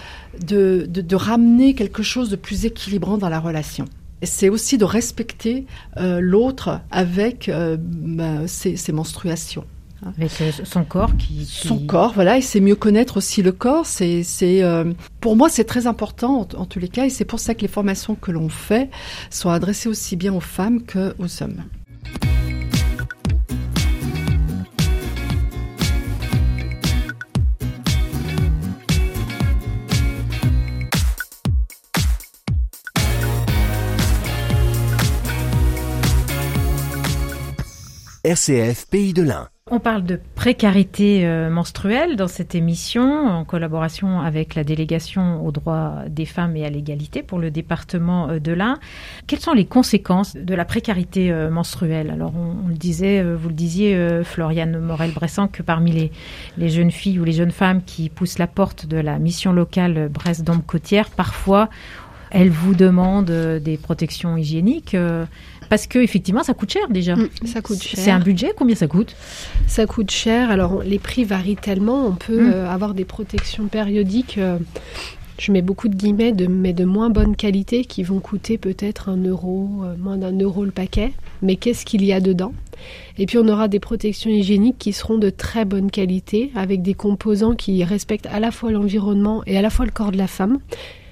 de, 0.45 0.85
de, 0.87 1.15
ramener 1.15 1.73
quelque 1.73 2.03
chose 2.03 2.29
de 2.29 2.35
plus 2.35 2.65
équilibrant 2.65 3.17
dans 3.17 3.29
la 3.29 3.39
relation. 3.39 3.85
C'est 4.21 4.49
aussi 4.49 4.77
de 4.77 4.85
respecter 4.85 5.65
l'autre 5.97 6.81
avec 6.91 7.49
ben, 7.49 8.47
ses 8.47 8.91
menstruations. 8.91 9.65
Avec 10.05 10.31
euh, 10.41 10.51
son 10.63 10.85
corps 10.85 11.17
qui, 11.17 11.45
Son 11.45 11.85
corps, 11.85 12.13
voilà, 12.13 12.37
et 12.37 12.41
c'est 12.41 12.61
mieux 12.61 12.75
connaître 12.75 13.17
aussi 13.17 13.41
le 13.41 13.51
corps. 13.51 13.85
C'est, 13.85 14.23
c'est, 14.23 14.63
euh, 14.63 14.93
pour 15.19 15.35
moi, 15.35 15.49
c'est 15.49 15.65
très 15.65 15.87
important 15.87 16.47
en, 16.55 16.65
tous 16.65 16.79
les 16.79 16.87
cas, 16.87 17.05
et 17.05 17.09
c'est 17.09 17.25
pour 17.25 17.39
ça 17.39 17.53
que 17.53 17.61
les 17.61 17.67
formations 17.67 18.15
que 18.15 18.31
l'on 18.31 18.49
fait 18.49 18.89
sont 19.29 19.49
adressées 19.49 19.89
aussi 19.89 20.15
bien 20.15 20.33
aux 20.33 20.39
femmes 20.39 20.83
qu'aux 20.83 21.43
hommes. 21.43 21.63
RCF 38.23 38.85
Pays 38.87 39.13
de 39.13 39.23
l'Ain. 39.23 39.49
On 39.71 39.79
parle 39.79 40.03
de 40.03 40.19
précarité 40.33 41.27
euh, 41.27 41.51
menstruelle 41.51 42.15
dans 42.15 42.27
cette 42.27 42.55
émission 42.55 43.27
en 43.27 43.45
collaboration 43.45 44.19
avec 44.19 44.55
la 44.55 44.63
délégation 44.63 45.45
aux 45.45 45.51
droits 45.51 45.97
des 46.07 46.25
femmes 46.25 46.55
et 46.55 46.65
à 46.65 46.71
l'égalité 46.71 47.21
pour 47.21 47.37
le 47.37 47.51
département 47.51 48.29
euh, 48.29 48.39
de 48.39 48.51
l'Ain. 48.51 48.79
Quelles 49.27 49.41
sont 49.41 49.53
les 49.53 49.65
conséquences 49.65 50.35
de 50.35 50.55
la 50.55 50.65
précarité 50.65 51.31
euh, 51.31 51.51
menstruelle? 51.51 52.09
Alors 52.09 52.33
on, 52.35 52.67
le 52.67 52.73
disait, 52.73 53.23
vous 53.23 53.49
le 53.49 53.53
disiez, 53.53 54.23
Floriane 54.23 54.79
Morel-Bressan, 54.79 55.49
que 55.49 55.61
parmi 55.61 56.11
les, 56.57 56.69
jeunes 56.69 56.91
filles 56.91 57.19
ou 57.19 57.23
les 57.23 57.33
jeunes 57.33 57.51
femmes 57.51 57.83
qui 57.83 58.09
poussent 58.09 58.39
la 58.39 58.47
porte 58.47 58.87
de 58.87 58.97
la 58.97 59.19
mission 59.19 59.53
locale 59.53 60.09
Brest-Dombe-Côtière, 60.09 61.09
parfois 61.11 61.69
elles 62.31 62.49
vous 62.49 62.75
demandent 62.75 63.59
des 63.61 63.77
protections 63.77 64.37
hygiéniques. 64.37 64.95
Parce 65.69 65.87
que 65.87 65.99
effectivement, 65.99 66.43
ça 66.43 66.53
coûte 66.53 66.71
cher 66.71 66.89
déjà. 66.89 67.15
Mm, 67.15 67.29
ça 67.45 67.61
coûte 67.61 67.81
cher. 67.81 67.99
C'est 67.99 68.11
un 68.11 68.19
budget. 68.19 68.53
Combien 68.55 68.75
ça 68.75 68.87
coûte? 68.87 69.15
Ça 69.67 69.85
coûte 69.85 70.11
cher. 70.11 70.49
Alors 70.49 70.83
les 70.83 70.99
prix 70.99 71.23
varient 71.23 71.55
tellement. 71.55 72.07
On 72.07 72.13
peut 72.13 72.41
mm. 72.41 72.53
euh, 72.53 72.69
avoir 72.69 72.93
des 72.93 73.05
protections 73.05 73.67
périodiques. 73.67 74.37
Euh, 74.37 74.57
je 75.39 75.53
mets 75.53 75.61
beaucoup 75.61 75.87
de 75.87 75.95
guillemets, 75.95 76.33
de, 76.33 76.47
mais 76.47 76.73
de 76.73 76.83
moins 76.83 77.09
bonne 77.09 77.35
qualité, 77.35 77.85
qui 77.85 78.03
vont 78.03 78.19
coûter 78.19 78.57
peut-être 78.57 79.07
un 79.07 79.17
euro, 79.17 79.69
euh, 79.83 79.95
moins 79.97 80.17
d'un 80.17 80.37
euro 80.37 80.65
le 80.65 80.71
paquet. 80.71 81.13
Mais 81.41 81.55
qu'est-ce 81.55 81.85
qu'il 81.85 82.03
y 82.03 82.11
a 82.11 82.19
dedans? 82.19 82.53
Et 83.17 83.25
puis 83.25 83.37
on 83.37 83.47
aura 83.47 83.67
des 83.67 83.79
protections 83.79 84.29
hygiéniques 84.29 84.77
qui 84.77 84.91
seront 84.91 85.17
de 85.17 85.29
très 85.29 85.65
bonne 85.65 85.91
qualité, 85.91 86.51
avec 86.55 86.81
des 86.81 86.93
composants 86.93 87.55
qui 87.55 87.83
respectent 87.83 88.27
à 88.27 88.39
la 88.39 88.51
fois 88.51 88.71
l'environnement 88.71 89.41
et 89.45 89.57
à 89.57 89.61
la 89.61 89.69
fois 89.69 89.85
le 89.85 89.91
corps 89.91 90.11
de 90.11 90.17
la 90.17 90.27
femme 90.27 90.59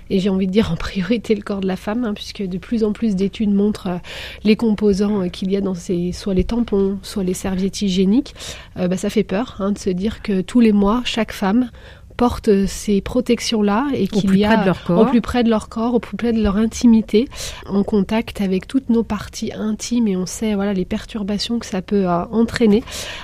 et 0.10 0.20
j'ai 0.20 0.30
envie 0.30 0.48
de 0.48 0.52
dire 0.52 0.72
en 0.72 0.76
priorité 0.76 1.36
le 1.36 1.42
corps 1.42 1.62
de 1.62 1.68
la 1.68 1.76
femme, 1.76 2.04
hein, 2.04 2.14
puisque 2.14 2.42
de 2.42 2.58
plus 2.58 2.84
en 2.84 2.92
plus 2.92 3.16
d'études 3.16 3.54
montrent 3.54 3.88
euh, 3.88 3.98
les 4.44 4.56
composants 4.56 5.24
euh, 5.24 5.28
qu'il 5.28 5.52
y 5.52 5.58
a 5.58 5.62
dans 5.62 5.74
ces, 5.74 6.12
soit 6.12 6.34
les 6.34 6.44
tampons, 6.44 7.00
soit 7.02 7.24
les 7.24 7.34
serviettes 7.34 7.82
hygiéniques. 7.82 8.36
Euh, 8.78 8.88
bah, 8.88 8.98
ça 8.98 9.10
fait 9.10 9.24
peur 9.24 9.58
hein, 9.60 9.72
de 9.72 9.78
se 9.78 9.90
dire 9.90 10.22
que 10.22 10.42
tous 10.42 10.60
les 10.60 10.72
mois, 10.72 11.02
chaque 11.06 11.32
femme 11.32 11.70
portent 12.18 12.66
ces 12.66 13.00
protections-là 13.00 13.88
et 13.94 14.08
qu'il 14.08 14.36
y 14.36 14.44
a 14.44 14.74
au 14.90 15.06
plus 15.06 15.22
près 15.22 15.44
de 15.44 15.50
leur 15.50 15.70
corps, 15.70 15.94
au 15.94 16.00
plus 16.00 16.18
près 16.18 16.34
de 16.34 16.42
leur 16.42 16.58
intimité, 16.58 17.28
en 17.68 17.84
contact 17.84 18.42
avec 18.42 18.68
toutes 18.68 18.90
nos 18.90 19.04
parties 19.04 19.54
intimes 19.54 20.08
et 20.08 20.18
on 20.18 20.26
sait 20.26 20.56
voilà 20.56 20.74
les 20.74 20.84
perturbations 20.84 21.60
que 21.60 21.66
ça 21.66 21.82
peut 21.82 22.08
euh, 22.08 22.26
entraîner. 22.32 22.84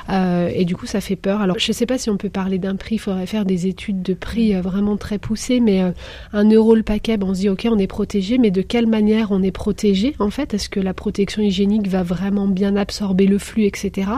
Euh, 0.10 0.50
et 0.54 0.64
du 0.64 0.76
coup 0.76 0.86
ça 0.86 1.02
fait 1.02 1.16
peur. 1.16 1.42
Alors 1.42 1.58
je 1.58 1.70
ne 1.72 1.74
sais 1.74 1.88
pas 1.88 1.98
si 1.98 2.10
on 2.12 2.18
peut 2.18 2.30
parler 2.30 2.60
d'un 2.60 2.76
prix, 2.76 2.96
il 2.96 3.00
faudrait 3.00 3.26
faire 3.26 3.46
des 3.46 3.66
études 3.66 4.04
de 4.04 4.14
prix 4.14 4.56
euh, 4.56 4.62
vraiment 4.62 4.96
très 4.96 5.18
poussées, 5.18 5.60
mais 5.60 5.82
un 6.32 6.50
euro 6.50 6.76
le 6.76 6.84
paquet, 6.84 7.18
ben, 7.18 7.28
on 7.28 7.34
se 7.34 7.40
dit 7.40 7.50
ok 7.50 7.68
on 7.70 7.80
est 7.80 7.88
protégé, 7.88 8.38
mais 8.38 8.52
de 8.52 8.62
quelle 8.62 8.88
manière 8.88 9.32
on 9.32 9.42
est 9.42 9.52
protégé 9.52 10.16
en 10.20 10.30
fait? 10.30 10.54
Est-ce 10.54 10.70
que 10.70 10.80
la 10.80 10.94
protection 10.94 11.42
hygiénique 11.42 11.88
va 11.88 12.04
vraiment 12.04 12.48
bien 12.48 12.76
absorber 12.76 13.26
le 13.26 13.40
flux, 13.40 13.66
etc. 13.66 14.12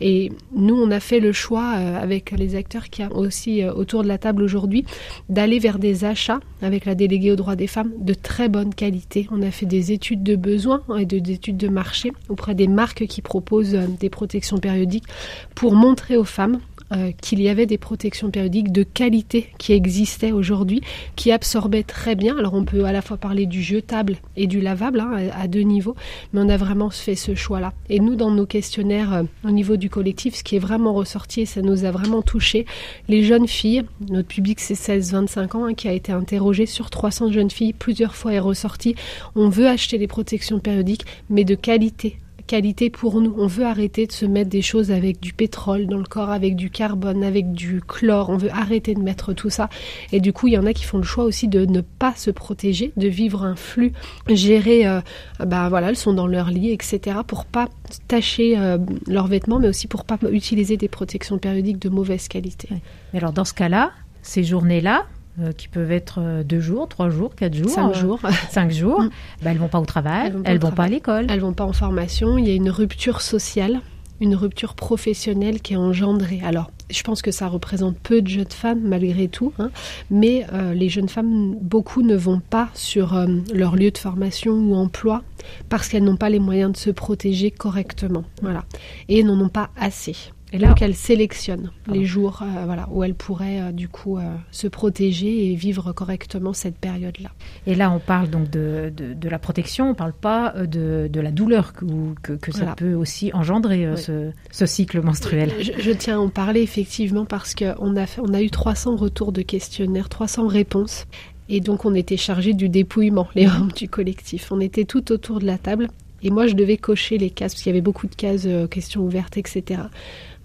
Et 0.00 0.30
nous 0.54 0.76
on 0.76 0.90
a 0.90 1.00
fait 1.00 1.20
le 1.20 1.32
choix 1.32 1.64
avec 1.64 2.32
les 2.32 2.54
acteurs 2.54 2.90
qui 2.90 3.02
a 3.02 3.12
aussi 3.12 3.64
autour 3.64 4.02
de 4.02 4.09
table 4.18 4.42
aujourd'hui, 4.42 4.84
d'aller 5.28 5.58
vers 5.58 5.78
des 5.78 6.04
achats 6.04 6.40
avec 6.62 6.84
la 6.84 6.94
déléguée 6.94 7.32
aux 7.32 7.36
droits 7.36 7.56
des 7.56 7.66
femmes 7.66 7.92
de 7.98 8.14
très 8.14 8.48
bonne 8.48 8.74
qualité. 8.74 9.26
On 9.30 9.42
a 9.42 9.50
fait 9.50 9.66
des 9.66 9.92
études 9.92 10.22
de 10.22 10.36
besoins 10.36 10.82
et 10.98 11.04
des 11.04 11.32
études 11.32 11.56
de 11.56 11.68
marché 11.68 12.12
auprès 12.28 12.54
des 12.54 12.68
marques 12.68 13.06
qui 13.06 13.22
proposent 13.22 13.74
euh, 13.74 13.86
des 13.98 14.10
protections 14.10 14.58
périodiques 14.58 15.06
pour 15.54 15.74
montrer 15.74 16.16
aux 16.16 16.24
femmes 16.24 16.60
euh, 16.92 17.12
qu'il 17.22 17.40
y 17.40 17.48
avait 17.48 17.66
des 17.66 17.78
protections 17.78 18.32
périodiques 18.32 18.72
de 18.72 18.82
qualité 18.82 19.46
qui 19.58 19.72
existaient 19.72 20.32
aujourd'hui, 20.32 20.80
qui 21.14 21.30
absorbaient 21.30 21.84
très 21.84 22.16
bien. 22.16 22.36
Alors 22.36 22.54
on 22.54 22.64
peut 22.64 22.84
à 22.84 22.90
la 22.90 23.00
fois 23.00 23.16
parler 23.16 23.46
du 23.46 23.62
jetable 23.62 24.16
et 24.36 24.48
du 24.48 24.60
lavable 24.60 24.98
hein, 24.98 25.28
à, 25.32 25.46
deux 25.46 25.60
niveaux, 25.60 25.94
mais 26.32 26.40
on 26.40 26.48
a 26.48 26.56
vraiment 26.56 26.90
fait 26.90 27.14
ce 27.14 27.36
choix-là. 27.36 27.74
Et 27.90 28.00
nous, 28.00 28.16
dans 28.16 28.32
nos 28.32 28.44
questionnaires 28.44 29.14
euh, 29.14 29.22
au 29.44 29.52
niveau 29.52 29.76
du 29.76 29.88
collectif, 29.88 30.34
ce 30.34 30.42
qui 30.42 30.56
est 30.56 30.60
vraiment 30.60 30.92
ressorti 30.92 31.42
et 31.42 31.46
ça 31.46 31.62
nous 31.62 31.84
a 31.84 31.92
vraiment 31.92 32.22
touché, 32.22 32.66
les 33.06 33.22
jeunes 33.22 33.46
filles, 33.46 33.84
notre 34.08 34.28
public 34.28 34.60
c'est 34.60 34.74
16-25 34.74 35.56
ans, 35.56 35.64
hein, 35.64 35.74
qui 35.74 35.88
a 35.88 35.92
été 35.92 36.12
interrogé 36.12 36.66
sur 36.66 36.90
300 36.90 37.32
jeunes 37.32 37.50
filles, 37.50 37.72
plusieurs 37.72 38.14
fois 38.14 38.32
est 38.32 38.38
ressorti, 38.38 38.94
on 39.34 39.48
veut 39.48 39.68
acheter 39.68 39.98
des 39.98 40.06
protections 40.06 40.58
périodiques, 40.58 41.04
mais 41.28 41.44
de 41.44 41.54
qualité 41.54 42.18
qualité 42.50 42.90
pour 42.90 43.20
nous. 43.20 43.32
On 43.38 43.46
veut 43.46 43.64
arrêter 43.64 44.08
de 44.08 44.12
se 44.12 44.26
mettre 44.26 44.50
des 44.50 44.60
choses 44.60 44.90
avec 44.90 45.20
du 45.20 45.32
pétrole 45.32 45.86
dans 45.86 45.98
le 45.98 46.04
corps, 46.04 46.30
avec 46.30 46.56
du 46.56 46.68
carbone, 46.68 47.22
avec 47.22 47.52
du 47.52 47.80
chlore. 47.80 48.28
On 48.28 48.36
veut 48.36 48.50
arrêter 48.50 48.94
de 48.94 49.00
mettre 49.00 49.32
tout 49.34 49.50
ça. 49.50 49.70
Et 50.10 50.18
du 50.18 50.32
coup, 50.32 50.48
il 50.48 50.54
y 50.54 50.58
en 50.58 50.66
a 50.66 50.72
qui 50.72 50.82
font 50.82 50.98
le 50.98 51.04
choix 51.04 51.22
aussi 51.22 51.46
de 51.46 51.64
ne 51.64 51.80
pas 51.80 52.12
se 52.16 52.32
protéger, 52.32 52.90
de 52.96 53.06
vivre 53.06 53.44
un 53.44 53.54
flux 53.54 53.92
géré. 54.28 54.84
Euh, 54.84 55.00
bah 55.38 55.68
voilà, 55.68 55.90
elles 55.90 55.96
sont 55.96 56.12
dans 56.12 56.26
leur 56.26 56.50
lit, 56.50 56.72
etc. 56.72 57.18
Pour 57.24 57.44
pas 57.44 57.68
tacher 58.08 58.58
euh, 58.58 58.78
leurs 59.06 59.28
vêtements, 59.28 59.60
mais 59.60 59.68
aussi 59.68 59.86
pour 59.86 60.04
pas 60.04 60.18
utiliser 60.32 60.76
des 60.76 60.88
protections 60.88 61.38
périodiques 61.38 61.78
de 61.78 61.88
mauvaise 61.88 62.26
qualité. 62.26 62.68
Alors 63.14 63.32
dans 63.32 63.44
ce 63.44 63.54
cas-là, 63.54 63.92
ces 64.22 64.42
journées-là, 64.42 65.06
euh, 65.42 65.52
qui 65.52 65.68
peuvent 65.68 65.92
être 65.92 66.18
euh, 66.20 66.42
deux 66.42 66.60
jours, 66.60 66.88
trois 66.88 67.10
jours, 67.10 67.34
quatre 67.34 67.54
jours, 67.54 67.70
cinq 67.70 67.94
jours, 67.94 68.20
cinq 68.50 68.70
jours. 68.70 69.02
Mm. 69.02 69.10
Bah, 69.42 69.50
elles 69.50 69.58
vont 69.58 69.68
pas 69.68 69.80
au 69.80 69.86
travail, 69.86 70.26
elles 70.26 70.32
vont 70.32 70.42
pas, 70.42 70.68
vont 70.70 70.76
pas 70.76 70.84
à 70.84 70.88
l'école, 70.88 71.26
elles 71.28 71.40
vont 71.40 71.52
pas 71.52 71.64
en 71.64 71.72
formation. 71.72 72.38
Il 72.38 72.48
y 72.48 72.50
a 72.50 72.54
une 72.54 72.70
rupture 72.70 73.20
sociale 73.20 73.80
une 74.20 74.34
rupture 74.34 74.74
professionnelle 74.74 75.60
qui 75.60 75.72
est 75.72 75.78
engendrée. 75.78 76.40
Alors, 76.44 76.70
je 76.90 77.02
pense 77.02 77.22
que 77.22 77.30
ça 77.30 77.48
représente 77.48 77.96
peu 77.98 78.20
de 78.20 78.28
jeunes 78.28 78.50
femmes 78.50 78.82
malgré 78.82 79.28
tout, 79.28 79.52
hein, 79.58 79.70
mais 80.10 80.46
euh, 80.52 80.74
les 80.74 80.88
jeunes 80.88 81.08
femmes, 81.08 81.56
beaucoup 81.60 82.02
ne 82.02 82.16
vont 82.16 82.40
pas 82.40 82.68
sur 82.74 83.14
euh, 83.14 83.26
leur 83.52 83.76
lieu 83.76 83.90
de 83.90 83.98
formation 83.98 84.52
ou 84.52 84.74
emploi 84.74 85.22
parce 85.68 85.88
qu'elles 85.88 86.04
n'ont 86.04 86.16
pas 86.16 86.28
les 86.28 86.38
moyens 86.38 86.72
de 86.72 86.76
se 86.76 86.90
protéger 86.90 87.50
correctement, 87.50 88.24
voilà, 88.42 88.64
et 89.08 89.22
n'en 89.22 89.40
ont 89.40 89.48
pas 89.48 89.70
assez. 89.76 90.16
Et 90.52 90.58
là, 90.58 90.68
Donc 90.68 90.82
elle 90.82 90.96
sélectionne 90.96 91.70
les 91.92 92.04
jours 92.04 92.42
euh, 92.42 92.64
voilà, 92.64 92.88
où 92.90 93.04
elle 93.04 93.14
pourrait 93.14 93.60
euh, 93.60 93.72
du 93.72 93.88
coup 93.88 94.18
euh, 94.18 94.34
se 94.50 94.66
protéger 94.66 95.52
et 95.52 95.54
vivre 95.54 95.92
correctement 95.92 96.52
cette 96.52 96.76
période-là. 96.76 97.30
Et 97.66 97.76
là, 97.76 97.90
on 97.90 98.00
parle 98.00 98.30
donc 98.30 98.50
de, 98.50 98.92
de, 98.96 99.28
la 99.28 99.38
protection, 99.38 99.86
on 99.86 99.90
ne 99.90 99.94
parle 99.94 100.12
pas 100.12 100.54
de, 100.58 101.08
de, 101.10 101.20
la 101.20 101.30
douleur 101.30 101.72
que, 101.72 102.32
que, 102.32 102.52
ça 102.52 102.74
peut 102.76 102.94
aussi 102.94 103.30
engendrer, 103.32 103.96
ce, 103.96 104.30
ce, 104.50 104.66
cycle 104.66 105.00
menstruel. 105.02 105.52
Je, 105.60 105.90
tiens 105.92 106.16
à 106.16 106.20
en 106.20 106.28
parler 106.28 106.62
effectivement 106.62 107.24
parce 107.24 107.54
qu'on 107.54 107.96
a, 107.96 108.06
on 108.18 108.34
a 108.34 108.42
eu 108.42 108.50
300 108.50 108.96
retours 108.96 109.32
de 109.32 109.42
questionnaires, 109.42 110.08
300 110.08 110.48
réponses. 110.48 111.06
Et 111.48 111.60
donc 111.60 111.84
on 111.84 111.94
était 111.94 112.16
chargé 112.16 112.54
du 112.54 112.68
dépouillement, 112.68 113.28
les 113.34 113.46
membres 113.46 113.72
du 113.72 113.88
collectif. 113.88 114.50
On 114.50 114.60
était 114.60 114.84
tout 114.84 115.12
autour 115.12 115.38
de 115.38 115.46
la 115.46 115.58
table. 115.58 115.88
Et 116.22 116.28
moi, 116.28 116.46
je 116.46 116.52
devais 116.52 116.76
cocher 116.76 117.16
les 117.16 117.30
cases, 117.30 117.54
parce 117.54 117.62
qu'il 117.62 117.70
y 117.70 117.72
avait 117.72 117.80
beaucoup 117.80 118.06
de 118.06 118.14
cases, 118.14 118.46
questions 118.68 119.00
ouvertes, 119.00 119.38
etc. 119.38 119.80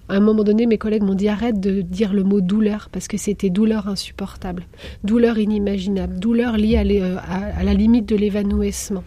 À 0.07 0.15
un 0.15 0.19
moment 0.19 0.43
donné, 0.43 0.67
mes 0.67 0.77
collègues 0.77 1.01
m'ont 1.01 1.15
dit 1.15 1.27
arrête 1.27 1.59
de 1.59 1.81
dire 1.81 2.13
le 2.13 2.23
mot 2.23 2.39
douleur 2.39 2.89
parce 2.91 3.07
que 3.07 3.17
c'était 3.17 3.49
douleur 3.49 3.87
insupportable, 3.87 4.67
douleur 5.03 5.39
inimaginable, 5.39 6.19
douleur 6.19 6.57
liée 6.57 6.77
à, 6.77 6.81
euh, 6.81 7.63
la 7.63 7.73
limite 7.73 8.07
de 8.07 8.15
l'évanouissement. 8.15 9.03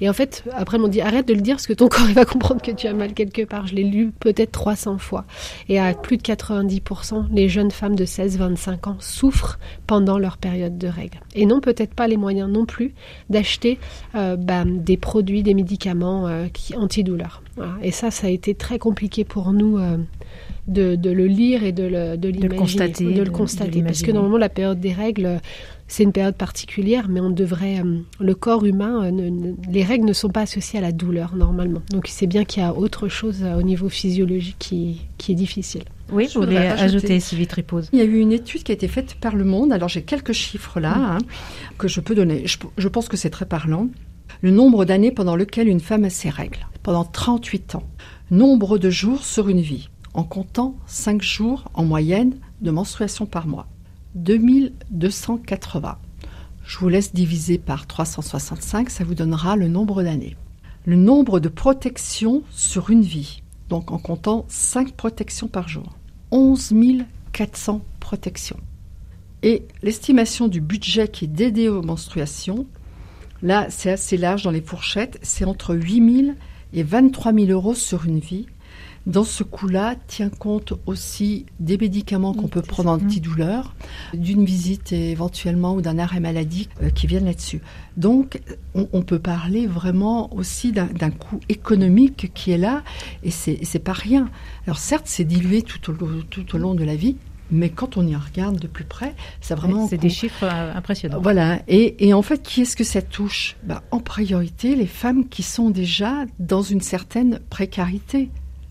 Et 0.00 0.10
en 0.10 0.12
fait, 0.12 0.42
après, 0.52 0.76
ils 0.76 0.80
m'ont 0.80 0.88
dit 0.88 1.00
arrête 1.00 1.28
de 1.28 1.34
le 1.34 1.40
dire 1.40 1.54
parce 1.56 1.68
que 1.68 1.72
ton 1.72 1.88
corps 1.88 2.06
va 2.06 2.24
comprendre 2.24 2.60
que 2.62 2.72
tu 2.72 2.88
as 2.88 2.94
mal 2.94 3.14
quelque 3.14 3.42
part. 3.42 3.68
Je 3.68 3.76
l'ai 3.76 3.84
lu 3.84 4.10
peut-être 4.18 4.50
300 4.50 4.98
fois. 4.98 5.24
Et 5.68 5.78
à 5.78 5.94
plus 5.94 6.16
de 6.16 6.22
90%, 6.22 7.26
les 7.32 7.48
jeunes 7.48 7.70
femmes 7.70 7.94
de 7.94 8.04
16-25 8.04 8.88
ans 8.88 8.96
souffrent 8.98 9.60
pendant 9.86 10.18
leur 10.18 10.36
période 10.36 10.78
de 10.78 10.88
règles. 10.88 11.20
Et 11.36 11.46
non, 11.46 11.60
peut-être 11.60 11.94
pas 11.94 12.08
les 12.08 12.16
moyens 12.16 12.50
non 12.50 12.66
plus 12.66 12.92
d'acheter 13.28 13.78
euh, 14.16 14.36
bah, 14.36 14.64
des 14.66 14.96
produits, 14.96 15.44
des 15.44 15.54
médicaments 15.54 16.26
euh, 16.26 16.48
qui, 16.48 16.76
antidouleurs. 16.76 17.42
Et 17.82 17.90
ça, 17.90 18.10
ça 18.10 18.26
a 18.26 18.30
été 18.30 18.54
très 18.54 18.78
compliqué 18.78 19.24
pour 19.24 19.52
nous 19.52 19.78
de, 20.68 21.10
le 21.10 21.26
lire 21.26 21.64
et 21.64 21.72
de 21.72 21.84
le, 21.84 22.16
de 22.16 22.28
le 22.28 22.54
constater. 22.54 23.12
De 23.12 23.22
le 23.22 23.30
constater. 23.30 23.82
parce 23.82 24.02
que 24.02 24.12
normalement, 24.12 24.38
la 24.38 24.48
période 24.48 24.80
des 24.80 24.92
règles, 24.92 25.40
c'est 25.90 26.04
une 26.04 26.12
période 26.12 26.36
particulière, 26.36 27.08
mais 27.08 27.20
on 27.20 27.30
devrait. 27.30 27.80
Euh, 27.80 27.98
le 28.20 28.34
corps 28.34 28.64
humain, 28.64 29.04
euh, 29.04 29.52
les 29.68 29.82
règles 29.82 30.06
ne 30.06 30.12
sont 30.12 30.28
pas 30.28 30.42
associées 30.42 30.78
à 30.78 30.82
la 30.82 30.92
douleur, 30.92 31.34
normalement. 31.34 31.82
Donc 31.90 32.06
c'est 32.08 32.28
bien 32.28 32.44
qu'il 32.44 32.62
y 32.62 32.66
a 32.66 32.72
autre 32.72 33.08
chose 33.08 33.42
euh, 33.42 33.58
au 33.58 33.62
niveau 33.62 33.88
physiologique 33.88 34.56
qui, 34.58 35.02
qui 35.18 35.32
est 35.32 35.34
difficile. 35.34 35.82
Oui, 36.12 36.28
je 36.32 36.38
voulais 36.38 36.56
ajouter, 36.56 37.18
Sylvie 37.20 37.46
Tripose? 37.46 37.88
Il 37.92 37.98
y 37.98 38.02
a 38.02 38.04
eu 38.04 38.18
une 38.18 38.32
étude 38.32 38.62
qui 38.62 38.72
a 38.72 38.74
été 38.74 38.88
faite 38.88 39.16
par 39.20 39.34
le 39.34 39.44
monde. 39.44 39.72
Alors 39.72 39.88
j'ai 39.88 40.02
quelques 40.02 40.32
chiffres 40.32 40.80
là 40.80 40.94
hein, 40.96 41.18
que 41.78 41.88
je 41.88 42.00
peux 42.00 42.14
donner. 42.14 42.46
Je, 42.46 42.56
je 42.78 42.88
pense 42.88 43.08
que 43.08 43.16
c'est 43.16 43.30
très 43.30 43.46
parlant. 43.46 43.88
Le 44.42 44.50
nombre 44.50 44.86
d'années 44.86 45.12
pendant 45.12 45.36
lequel 45.36 45.68
une 45.68 45.80
femme 45.80 46.04
a 46.04 46.10
ses 46.10 46.30
règles, 46.30 46.66
pendant 46.82 47.04
38 47.04 47.74
ans. 47.74 47.82
Nombre 48.30 48.78
de 48.78 48.88
jours 48.88 49.22
sur 49.24 49.50
une 49.50 49.60
vie 49.60 49.90
en 50.14 50.24
comptant 50.24 50.74
5 50.86 51.20
jours 51.20 51.64
en 51.74 51.84
moyenne 51.84 52.38
de 52.62 52.70
menstruation 52.70 53.26
par 53.26 53.46
mois. 53.46 53.68
2280. 54.14 55.98
Je 56.64 56.78
vous 56.78 56.88
laisse 56.88 57.12
diviser 57.12 57.58
par 57.58 57.86
365, 57.86 58.88
ça 58.88 59.04
vous 59.04 59.14
donnera 59.14 59.56
le 59.56 59.68
nombre 59.68 60.02
d'années. 60.02 60.36
Le 60.86 60.96
nombre 60.96 61.38
de 61.38 61.50
protections 61.50 62.42
sur 62.50 62.88
une 62.88 63.02
vie, 63.02 63.42
donc 63.68 63.92
en 63.92 63.98
comptant 63.98 64.46
5 64.48 64.92
protections 64.92 65.48
par 65.48 65.68
jour. 65.68 65.96
11 66.30 66.72
400 67.32 67.82
protections. 68.00 68.58
Et 69.42 69.66
l'estimation 69.82 70.48
du 70.48 70.60
budget 70.60 71.08
qui 71.08 71.26
est 71.26 71.28
dédié 71.28 71.68
aux 71.68 71.82
menstruations, 71.82 72.66
là 73.42 73.66
c'est 73.70 73.90
assez 73.90 74.16
large 74.16 74.42
dans 74.42 74.50
les 74.50 74.60
fourchettes, 74.60 75.18
c'est 75.22 75.44
entre 75.44 75.74
8 75.74 76.24
000 76.24 76.34
et 76.72 76.82
23 76.82 77.32
000 77.32 77.46
euros 77.46 77.74
sur 77.74 78.04
une 78.04 78.20
vie 78.20 78.46
dans 79.06 79.24
ce 79.24 79.42
coup-là, 79.42 79.96
tient 80.06 80.28
compte 80.28 80.74
aussi 80.86 81.46
des 81.58 81.78
médicaments 81.78 82.34
qu'on 82.34 82.48
peut 82.48 82.62
prendre 82.62 82.90
antidouleur, 82.90 83.74
d'une 84.12 84.44
visite 84.44 84.92
éventuellement 84.92 85.74
ou 85.74 85.80
d'un 85.80 85.98
arrêt 85.98 86.20
maladie 86.20 86.68
euh, 86.82 86.90
qui 86.90 87.06
viennent 87.06 87.24
là-dessus. 87.24 87.60
Donc, 87.96 88.40
on, 88.74 89.02
peut 89.02 89.18
parler 89.18 89.66
vraiment 89.66 90.32
aussi 90.34 90.72
d'un 90.72 91.10
coût 91.10 91.40
économique 91.48 92.30
qui 92.34 92.52
est 92.52 92.58
là, 92.58 92.82
et 93.22 93.30
c'est 93.30 93.82
pas 93.82 93.92
rien. 93.92 94.28
Alors 94.66 94.78
certes, 94.78 95.06
c'est 95.06 95.24
dilué 95.24 95.62
tout 95.62 95.90
au, 95.90 95.94
tout 96.22 96.54
au 96.54 96.58
long 96.58 96.74
de 96.74 96.84
la 96.84 96.94
vie, 96.94 97.16
mais 97.50 97.70
quand 97.70 97.96
on 97.96 98.06
y 98.06 98.16
regarde 98.16 98.58
de 98.58 98.66
plus 98.66 98.84
près, 98.84 99.14
c'est 99.40 99.54
vraiment. 99.54 99.86
C'est 99.88 99.98
des 99.98 100.10
chiffres 100.10 100.44
euh, 100.44 100.74
impressionnants. 100.74 101.20
Voilà. 101.20 101.60
Et, 101.68 102.06
et 102.06 102.14
en 102.14 102.22
fait, 102.22 102.42
qui 102.42 102.62
est-ce 102.62 102.76
que 102.76 102.84
ça 102.84 103.02
touche? 103.02 103.56
Bah, 103.64 103.82
En 103.90 104.00
priorité, 104.00 104.76
les 104.76 104.86
femmes 104.86 105.28
qui 105.28 105.42
sont 105.42 105.70
déjà 105.70 106.24
dans 106.38 106.62
une 106.62 106.80
certaine 106.80 107.40
précarité 107.50 108.30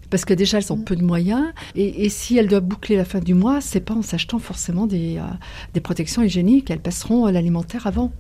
parce 0.10 0.25
que 0.25 0.34
déjà 0.34 0.58
elles 0.58 0.73
ont 0.73 0.77
mm. 0.77 0.84
peu 0.86 0.95
de 0.95 1.03
moyens 1.03 1.45
et, 1.75 2.10
si 2.10 2.38
elles 2.38 2.47
doivent 2.47 2.63
boucler 2.63 2.95
la 2.95 3.06
fin 3.06 3.19
du 3.19 3.34
mois, 3.34 3.62
c'est 3.62 3.80
pas 3.80 3.93
en 3.93 4.01
s'achetant 4.01 4.39
forcément 4.39 4.88
des, 4.88 5.17
euh, 5.17 5.21
des 5.73 5.82
protections 5.82 6.23
hygiéniques, 6.23 6.71
elles 6.71 6.82
passeront 6.82 7.27
l'alimentaire 7.27 7.88
avant. 7.88 8.12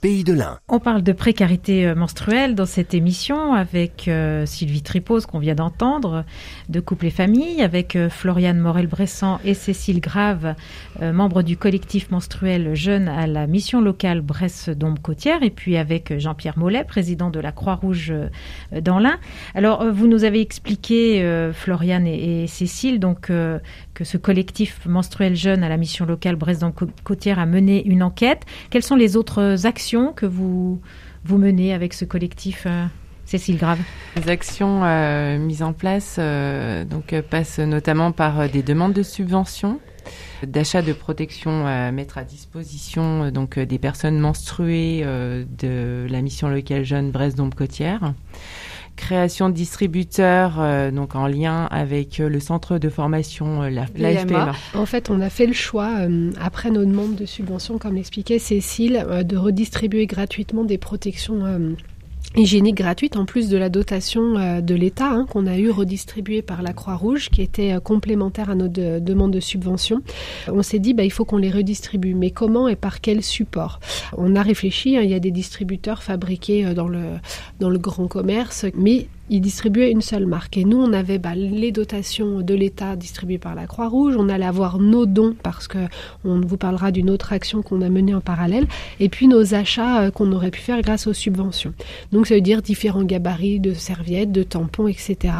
Pays 0.00 0.24
de. 0.24 0.36
On 0.68 0.80
parle 0.80 1.02
de 1.02 1.12
précarité 1.12 1.86
euh, 1.86 1.94
menstruelle 1.94 2.56
dans 2.56 2.66
cette 2.66 2.94
émission 2.94 3.54
avec 3.54 4.08
euh, 4.08 4.44
Sylvie 4.44 4.82
Tripose 4.82 5.24
qu'on 5.24 5.38
vient 5.38 5.54
d'entendre, 5.54 6.24
de 6.68 6.80
Couple 6.80 7.06
et 7.06 7.10
Famille, 7.10 7.62
avec 7.62 7.94
euh, 7.94 8.10
Floriane 8.10 8.58
Morel-Bressan 8.58 9.38
et 9.44 9.54
Cécile 9.54 10.00
Grave, 10.00 10.54
membres 11.00 11.42
du 11.42 11.56
collectif 11.56 12.10
menstruel 12.10 12.74
Jeunes 12.74 13.08
à 13.08 13.26
la 13.26 13.46
mission 13.46 13.80
locale 13.80 14.20
Bresse-Dombe-Côtière, 14.20 15.42
et 15.42 15.50
puis 15.50 15.76
avec 15.76 16.18
Jean-Pierre 16.18 16.58
Mollet, 16.58 16.84
président 16.84 17.30
de 17.30 17.38
la 17.38 17.52
Croix-Rouge 17.52 18.12
dans 18.80 18.98
l'Ain. 18.98 19.18
Alors, 19.54 19.84
vous 19.92 20.08
nous 20.08 20.24
avez 20.24 20.40
expliqué, 20.40 21.50
Floriane 21.52 22.06
et, 22.06 22.46
Cécile, 22.46 22.98
donc 22.98 23.26
que 23.26 24.04
ce 24.04 24.16
collectif 24.16 24.80
menstruel 24.86 25.36
Jeunes 25.36 25.62
à 25.62 25.68
la 25.68 25.76
mission 25.76 26.06
locale 26.06 26.36
Bresse-Dombe-Côtière 26.36 27.38
a 27.38 27.46
mené 27.46 27.86
une 27.86 28.02
enquête. 28.02 28.42
Quels 28.70 28.82
sont 28.82 28.96
les 28.96 29.16
autres 29.16 29.35
actions 29.40 30.12
que 30.12 30.26
vous, 30.26 30.80
vous 31.24 31.38
menez 31.38 31.72
avec 31.72 31.94
ce 31.94 32.04
collectif 32.04 32.64
euh, 32.66 32.86
Cécile 33.24 33.58
Grave? 33.58 33.78
Les 34.16 34.28
actions 34.28 34.84
euh, 34.84 35.38
mises 35.38 35.62
en 35.62 35.72
place 35.72 36.16
euh, 36.18 36.84
donc, 36.84 37.14
passent 37.30 37.58
notamment 37.58 38.12
par 38.12 38.48
des 38.48 38.62
demandes 38.62 38.92
de 38.92 39.02
subventions 39.02 39.80
d'achat 40.44 40.82
de 40.82 40.92
protection 40.92 41.66
à 41.66 41.90
mettre 41.90 42.18
à 42.18 42.22
disposition 42.22 43.32
donc 43.32 43.58
des 43.58 43.78
personnes 43.78 44.20
menstruées 44.20 45.04
de 45.04 46.06
la 46.08 46.22
mission 46.22 46.48
locale 46.48 46.84
jeune 46.84 47.10
Brest-Dombe-Côtière 47.10 48.12
création 48.96 49.48
de 49.48 49.54
distributeurs 49.54 50.56
euh, 50.58 50.90
donc 50.90 51.14
en 51.14 51.26
lien 51.26 51.66
avec 51.70 52.18
euh, 52.18 52.28
le 52.28 52.40
centre 52.40 52.78
de 52.78 52.88
formation 52.88 53.62
euh, 53.62 53.70
la, 53.70 53.86
l'AFPMA. 53.96 54.52
En 54.74 54.86
fait, 54.86 55.10
on 55.10 55.20
a 55.20 55.30
fait 55.30 55.46
le 55.46 55.52
choix, 55.52 55.92
après 56.40 56.70
nos 56.70 56.84
demandes 56.84 57.14
de 57.14 57.26
subventions, 57.26 57.78
comme 57.78 57.94
l'expliquait 57.94 58.38
Cécile, 58.38 59.06
de 59.24 59.36
redistribuer 59.36 60.06
gratuitement 60.06 60.64
des 60.64 60.78
protections 60.78 61.44
hygiénique 62.36 62.76
gratuite 62.76 63.16
en 63.16 63.24
plus 63.24 63.48
de 63.48 63.56
la 63.56 63.68
dotation 63.68 64.36
euh, 64.36 64.60
de 64.60 64.74
l'État 64.74 65.10
hein, 65.10 65.26
qu'on 65.28 65.46
a 65.46 65.56
eu 65.56 65.70
redistribuée 65.70 66.42
par 66.42 66.62
la 66.62 66.72
Croix-Rouge 66.72 67.30
qui 67.30 67.42
était 67.42 67.72
euh, 67.72 67.80
complémentaire 67.80 68.50
à 68.50 68.54
nos 68.54 68.68
demandes 68.68 69.32
de 69.32 69.40
subvention. 69.40 70.02
On 70.48 70.62
s'est 70.62 70.78
dit 70.78 70.94
bah, 70.94 71.04
il 71.04 71.12
faut 71.12 71.24
qu'on 71.24 71.38
les 71.38 71.50
redistribue 71.50 72.14
mais 72.14 72.30
comment 72.30 72.68
et 72.68 72.76
par 72.76 73.00
quel 73.00 73.22
support? 73.22 73.80
On 74.16 74.36
a 74.36 74.42
réfléchi, 74.42 74.96
hein, 74.96 75.02
il 75.02 75.10
y 75.10 75.14
a 75.14 75.20
des 75.20 75.30
distributeurs 75.30 76.02
fabriqués 76.02 76.66
euh, 76.66 76.74
dans 76.74 76.88
le 76.88 77.04
dans 77.58 77.70
le 77.70 77.78
grand 77.78 78.06
commerce 78.06 78.66
mais 78.74 79.08
ils 79.30 79.40
distribuaient 79.40 79.90
une 79.90 80.02
seule 80.02 80.26
marque. 80.26 80.56
Et 80.56 80.64
nous, 80.64 80.78
on 80.78 80.92
avait 80.92 81.18
bah, 81.18 81.34
les 81.34 81.72
dotations 81.72 82.40
de 82.40 82.54
l'État 82.54 82.96
distribuées 82.96 83.38
par 83.38 83.54
la 83.54 83.66
Croix-Rouge. 83.66 84.16
On 84.18 84.28
allait 84.28 84.46
avoir 84.46 84.78
nos 84.78 85.06
dons 85.06 85.34
parce 85.42 85.68
que 85.68 85.78
on 86.24 86.40
vous 86.40 86.56
parlera 86.56 86.92
d'une 86.92 87.10
autre 87.10 87.32
action 87.32 87.62
qu'on 87.62 87.82
a 87.82 87.88
menée 87.88 88.14
en 88.14 88.20
parallèle. 88.20 88.66
Et 89.00 89.08
puis 89.08 89.28
nos 89.28 89.54
achats 89.54 90.02
euh, 90.02 90.10
qu'on 90.10 90.32
aurait 90.32 90.50
pu 90.50 90.60
faire 90.60 90.80
grâce 90.82 91.06
aux 91.06 91.12
subventions. 91.12 91.74
Donc 92.12 92.26
ça 92.26 92.34
veut 92.34 92.40
dire 92.40 92.62
différents 92.62 93.04
gabarits 93.04 93.60
de 93.60 93.74
serviettes, 93.74 94.32
de 94.32 94.42
tampons, 94.42 94.88
etc. 94.88 95.34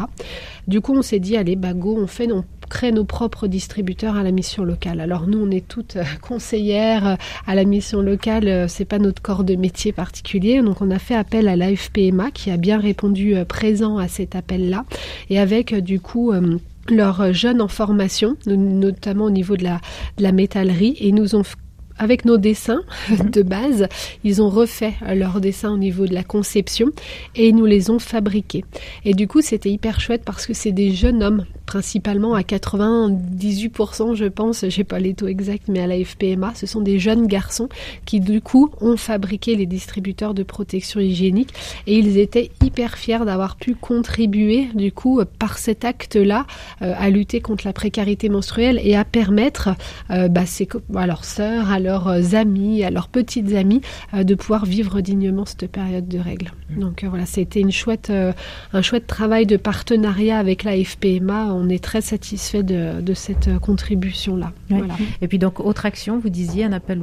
Du 0.67 0.81
coup, 0.81 0.93
on 0.93 1.01
s'est 1.01 1.19
dit, 1.19 1.37
allez, 1.37 1.55
bah 1.55 1.73
go, 1.73 1.97
on 1.97 2.07
fait, 2.07 2.31
on 2.31 2.43
crée 2.69 2.91
nos 2.91 3.03
propres 3.03 3.47
distributeurs 3.47 4.15
à 4.15 4.23
la 4.23 4.31
mission 4.31 4.63
locale. 4.63 4.99
Alors 4.99 5.27
nous, 5.27 5.39
on 5.39 5.51
est 5.51 5.67
toutes 5.67 5.97
conseillères 6.21 7.17
à 7.45 7.55
la 7.55 7.63
mission 7.63 8.01
locale. 8.01 8.69
C'est 8.69 8.85
pas 8.85 8.99
notre 8.99 9.21
corps 9.21 9.43
de 9.43 9.55
métier 9.55 9.91
particulier, 9.91 10.61
donc 10.61 10.81
on 10.81 10.91
a 10.91 10.99
fait 10.99 11.15
appel 11.15 11.47
à 11.47 11.55
l'AFPMA 11.55 12.31
qui 12.31 12.51
a 12.51 12.57
bien 12.57 12.79
répondu 12.79 13.35
présent 13.47 13.97
à 13.97 14.07
cet 14.07 14.35
appel-là, 14.35 14.85
et 15.29 15.39
avec 15.39 15.73
du 15.75 15.99
coup 15.99 16.31
leurs 16.89 17.33
jeunes 17.33 17.61
en 17.61 17.67
formation, 17.67 18.37
notamment 18.45 19.25
au 19.25 19.29
niveau 19.29 19.57
de 19.57 19.63
la, 19.63 19.81
de 20.17 20.23
la 20.23 20.31
métallerie, 20.31 20.95
et 20.99 21.11
nous 21.11 21.35
ont 21.35 21.43
avec 21.99 22.25
nos 22.25 22.37
dessins 22.37 22.81
de 23.09 23.41
base, 23.41 23.87
ils 24.23 24.41
ont 24.41 24.49
refait 24.49 24.93
leurs 25.13 25.41
dessins 25.41 25.71
au 25.71 25.77
niveau 25.77 26.05
de 26.05 26.13
la 26.13 26.23
conception 26.23 26.87
et 27.35 27.49
ils 27.49 27.55
nous 27.55 27.65
les 27.65 27.89
ont 27.89 27.99
fabriqués. 27.99 28.65
Et 29.05 29.13
du 29.13 29.27
coup, 29.27 29.41
c'était 29.41 29.69
hyper 29.69 29.99
chouette 29.99 30.23
parce 30.25 30.45
que 30.45 30.53
c'est 30.53 30.71
des 30.71 30.91
jeunes 30.91 31.23
hommes, 31.23 31.45
principalement 31.65 32.33
à 32.33 32.41
98%, 32.41 34.15
je 34.15 34.25
pense, 34.25 34.65
j'ai 34.67 34.83
pas 34.83 34.99
les 34.99 35.13
taux 35.13 35.27
exacts, 35.27 35.67
mais 35.67 35.79
à 35.79 35.87
la 35.87 36.03
FPMA, 36.03 36.53
ce 36.55 36.65
sont 36.65 36.81
des 36.81 36.99
jeunes 36.99 37.27
garçons 37.27 37.69
qui, 38.05 38.19
du 38.19 38.41
coup, 38.41 38.71
ont 38.81 38.97
fabriqué 38.97 39.55
les 39.55 39.65
distributeurs 39.65 40.33
de 40.33 40.43
protection 40.43 40.99
hygiénique 40.99 41.53
et 41.85 41.97
ils 41.97 42.17
étaient 42.17 42.51
hyper 42.63 42.97
fiers 42.97 43.25
d'avoir 43.25 43.55
pu 43.55 43.75
contribuer, 43.75 44.69
du 44.73 44.91
coup, 44.91 45.21
par 45.39 45.57
cet 45.57 45.85
acte-là, 45.85 46.45
euh, 46.81 46.93
à 46.97 47.09
lutter 47.09 47.41
contre 47.41 47.65
la 47.65 47.73
précarité 47.73 48.29
menstruelle 48.29 48.79
et 48.83 48.95
à 48.95 49.03
permettre 49.03 49.69
euh, 50.09 50.27
bah, 50.27 50.45
sœurs, 50.45 51.71
à 51.71 51.79
leurs 51.87 52.35
amis, 52.35 52.83
à 52.83 52.89
leurs 52.91 53.07
petites 53.07 53.53
amies, 53.53 53.81
euh, 54.13 54.23
de 54.23 54.35
pouvoir 54.35 54.65
vivre 54.65 54.99
dignement 55.01 55.45
cette 55.45 55.71
période 55.71 56.07
de 56.07 56.19
règles. 56.19 56.51
Mmh. 56.69 56.79
Donc 56.79 57.03
euh, 57.03 57.09
voilà, 57.09 57.25
c'était 57.25 57.61
une 57.61 57.71
chouette, 57.71 58.09
euh, 58.09 58.33
un 58.73 58.81
chouette 58.81 59.07
travail 59.07 59.45
de 59.45 59.57
partenariat 59.57 60.37
avec 60.37 60.63
la 60.63 60.73
FPMA. 60.83 61.53
On 61.53 61.69
est 61.69 61.83
très 61.83 62.01
satisfait 62.01 62.63
de, 62.63 63.13
cette 63.13 63.57
contribution-là. 63.59 64.51
Et 65.21 65.27
puis 65.27 65.39
donc, 65.39 65.59
autre 65.59 65.85
action, 65.85 66.19
vous 66.19 66.29
disiez 66.29 66.65
un 66.65 66.73
appel 66.73 67.01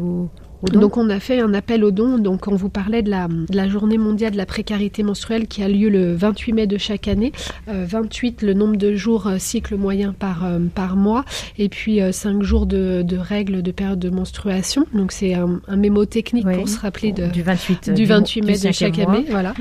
donc 0.72 0.96
on 0.96 1.11
a 1.11 1.20
fait 1.20 1.40
un 1.40 1.55
appel 1.55 1.85
aux 1.85 1.90
dons. 1.90 2.18
Donc 2.18 2.48
on 2.48 2.55
vous 2.55 2.68
parlait 2.68 3.03
de 3.03 3.11
la, 3.11 3.29
de 3.29 3.57
la, 3.57 3.68
journée 3.68 3.98
mondiale 3.98 4.33
de 4.33 4.37
la 4.37 4.46
précarité 4.46 5.03
menstruelle 5.03 5.46
qui 5.46 5.62
a 5.62 5.68
lieu 5.68 5.88
le 5.88 6.14
28 6.14 6.53
mai 6.53 6.66
de 6.66 6.79
chaque 6.79 7.09
année. 7.09 7.33
28 7.66 8.42
euh, 8.42 8.46
le 8.46 8.55
nombre 8.55 8.77
de 8.77 8.94
jours 8.94 9.27
euh, 9.27 9.37
cycle 9.38 9.77
moyen 9.77 10.12
par, 10.12 10.44
euh, 10.44 10.59
par 10.74 10.96
mois 10.96 11.24
et 11.59 11.68
puis 11.68 12.00
5 12.11 12.42
jours 12.42 12.66
de, 12.66 13.03
de, 13.03 13.16
règles 13.16 13.62
de 13.62 13.70
période 13.70 13.98
de 13.98 14.11
menstruation. 14.11 14.87
Donc 14.92 15.12
c'est 15.12 15.35
un, 15.35 15.61
un, 15.68 15.77
mémo 15.77 16.05
technique 16.05 16.46
pour 16.48 16.68
se 16.68 16.79
rappeler 16.79 17.12
de, 17.12 17.27
du 17.27 17.42
28, 17.42 17.90
du 17.90 18.05
28 18.05 18.42
mai 18.42 18.59
de 18.59 18.72
chaque 18.72 18.98
année. 18.98 19.24
Voilà. 19.31 19.55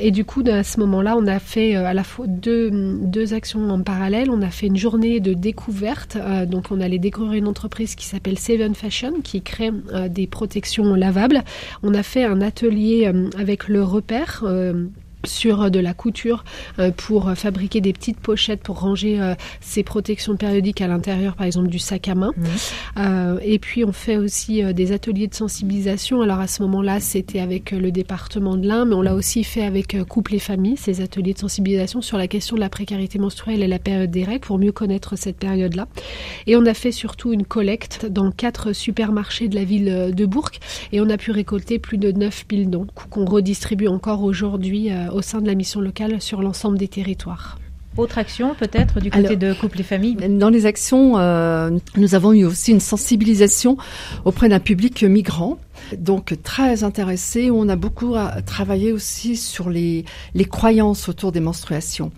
et 0.00 0.10
du 0.10 0.24
coup 0.24 0.42
à 0.46 0.62
ce 0.62 0.80
moment-là 0.80 1.16
on 1.16 1.26
a 1.26 1.38
fait 1.38 1.74
à 1.74 1.94
la 1.94 2.04
fois 2.04 2.26
deux, 2.26 2.70
deux 2.70 3.34
actions 3.34 3.68
en 3.70 3.82
parallèle. 3.82 4.30
On 4.30 4.42
a 4.42 4.50
fait 4.50 4.66
une 4.66 4.76
journée 4.76 5.20
de 5.20 5.34
découverte. 5.34 6.16
donc 6.46 6.66
on 6.70 6.80
allait 6.80 6.98
découvrir 6.98 7.38
une 7.38 7.48
entreprise 7.48 7.94
qui 7.94 8.06
s'appelle 8.06 8.38
Seven 8.38 8.74
Fashion 8.74 9.14
qui 9.22 9.42
crée 9.42 9.70
des 10.14 10.26
protections 10.26 10.94
lavables. 10.94 11.42
On 11.82 11.92
a 11.92 12.02
fait 12.02 12.24
un 12.24 12.40
atelier 12.40 13.06
euh, 13.06 13.28
avec 13.38 13.68
le 13.68 13.82
repère 13.82 14.42
euh, 14.46 14.86
sur 15.26 15.70
de 15.70 15.80
la 15.80 15.94
couture 15.94 16.44
euh, 16.78 16.90
pour 16.90 17.32
fabriquer 17.34 17.80
des 17.80 17.92
petites 17.92 18.18
pochettes 18.18 18.62
pour 18.62 18.80
ranger 18.80 19.20
euh, 19.20 19.34
ces 19.60 19.82
protections 19.82 20.36
périodiques 20.36 20.80
à 20.80 20.86
l'intérieur, 20.86 21.36
par 21.36 21.46
exemple 21.46 21.68
du 21.68 21.78
sac 21.78 22.08
à 22.08 22.14
main. 22.14 22.32
Mmh. 22.36 22.44
Euh, 22.98 23.38
et 23.42 23.58
puis 23.58 23.84
on 23.84 23.92
fait 23.92 24.16
aussi 24.16 24.62
des 24.74 24.92
ateliers 24.92 25.26
de 25.26 25.34
sensibilisation. 25.34 26.20
Alors 26.22 26.40
à 26.40 26.46
ce 26.46 26.62
moment-là, 26.62 27.00
c'était 27.00 27.40
avec 27.40 27.70
le 27.70 27.90
département 27.90 28.56
de 28.56 28.66
l'Ain, 28.66 28.84
mais 28.84 28.94
on 28.94 29.02
l'a 29.02 29.14
aussi 29.14 29.44
fait 29.44 29.64
avec 29.64 29.96
Couple 30.08 30.34
et 30.34 30.38
Famille, 30.38 30.76
ces 30.76 31.00
ateliers 31.00 31.34
de 31.34 31.38
sensibilisation 31.38 32.02
sur 32.02 32.18
la 32.18 32.28
question 32.28 32.56
de 32.56 32.60
la 32.60 32.68
précarité 32.68 33.18
menstruelle 33.18 33.62
et 33.62 33.68
la 33.68 33.78
période 33.78 34.10
des 34.10 34.24
règles 34.24 34.40
pour 34.40 34.58
mieux 34.58 34.72
connaître 34.72 35.16
cette 35.16 35.36
période-là. 35.36 35.88
Et 36.46 36.56
on 36.56 36.66
a 36.66 36.74
fait 36.74 36.92
surtout 36.92 37.32
une 37.32 37.44
collecte 37.44 38.06
dans 38.06 38.30
quatre 38.30 38.72
supermarchés 38.72 39.48
de 39.48 39.54
la 39.54 39.64
ville 39.64 40.12
de 40.14 40.26
Bourg 40.26 40.50
et 40.92 41.00
on 41.00 41.08
a 41.10 41.16
pu 41.16 41.30
récolter 41.30 41.78
plus 41.78 41.98
de 41.98 42.12
9000 42.12 42.70
dons 42.70 42.86
qu'on 43.10 43.24
redistribue 43.24 43.88
encore 43.88 44.22
aujourd'hui 44.22 44.90
au 45.14 45.22
sein 45.22 45.40
de 45.40 45.46
la 45.46 45.54
mission 45.54 45.80
locale 45.80 46.20
sur 46.20 46.42
l'ensemble 46.42 46.76
des 46.76 46.88
territoires. 46.88 47.58
Autre 47.96 48.18
action 48.18 48.56
peut-être 48.56 48.98
du 48.98 49.10
côté 49.10 49.36
de 49.36 49.54
couple 49.54 49.80
et 49.80 49.84
famille 49.84 50.16
Dans 50.16 50.48
les 50.48 50.66
actions, 50.66 51.16
euh, 51.16 51.70
nous 51.96 52.16
avons 52.16 52.32
eu 52.32 52.44
aussi 52.44 52.72
une 52.72 52.80
sensibilisation 52.80 53.76
auprès 54.24 54.48
d'un 54.48 54.58
public 54.58 55.04
migrant. 55.04 55.58
Donc 55.96 56.36
très 56.42 56.82
intéressé, 56.82 57.52
on 57.52 57.68
a 57.68 57.76
beaucoup 57.76 58.16
travaillé 58.46 58.90
aussi 58.90 59.36
sur 59.36 59.70
les, 59.70 60.04
les 60.34 60.44
croyances 60.44 61.08
autour 61.08 61.30
des 61.30 61.40
menstruations. 61.40 62.10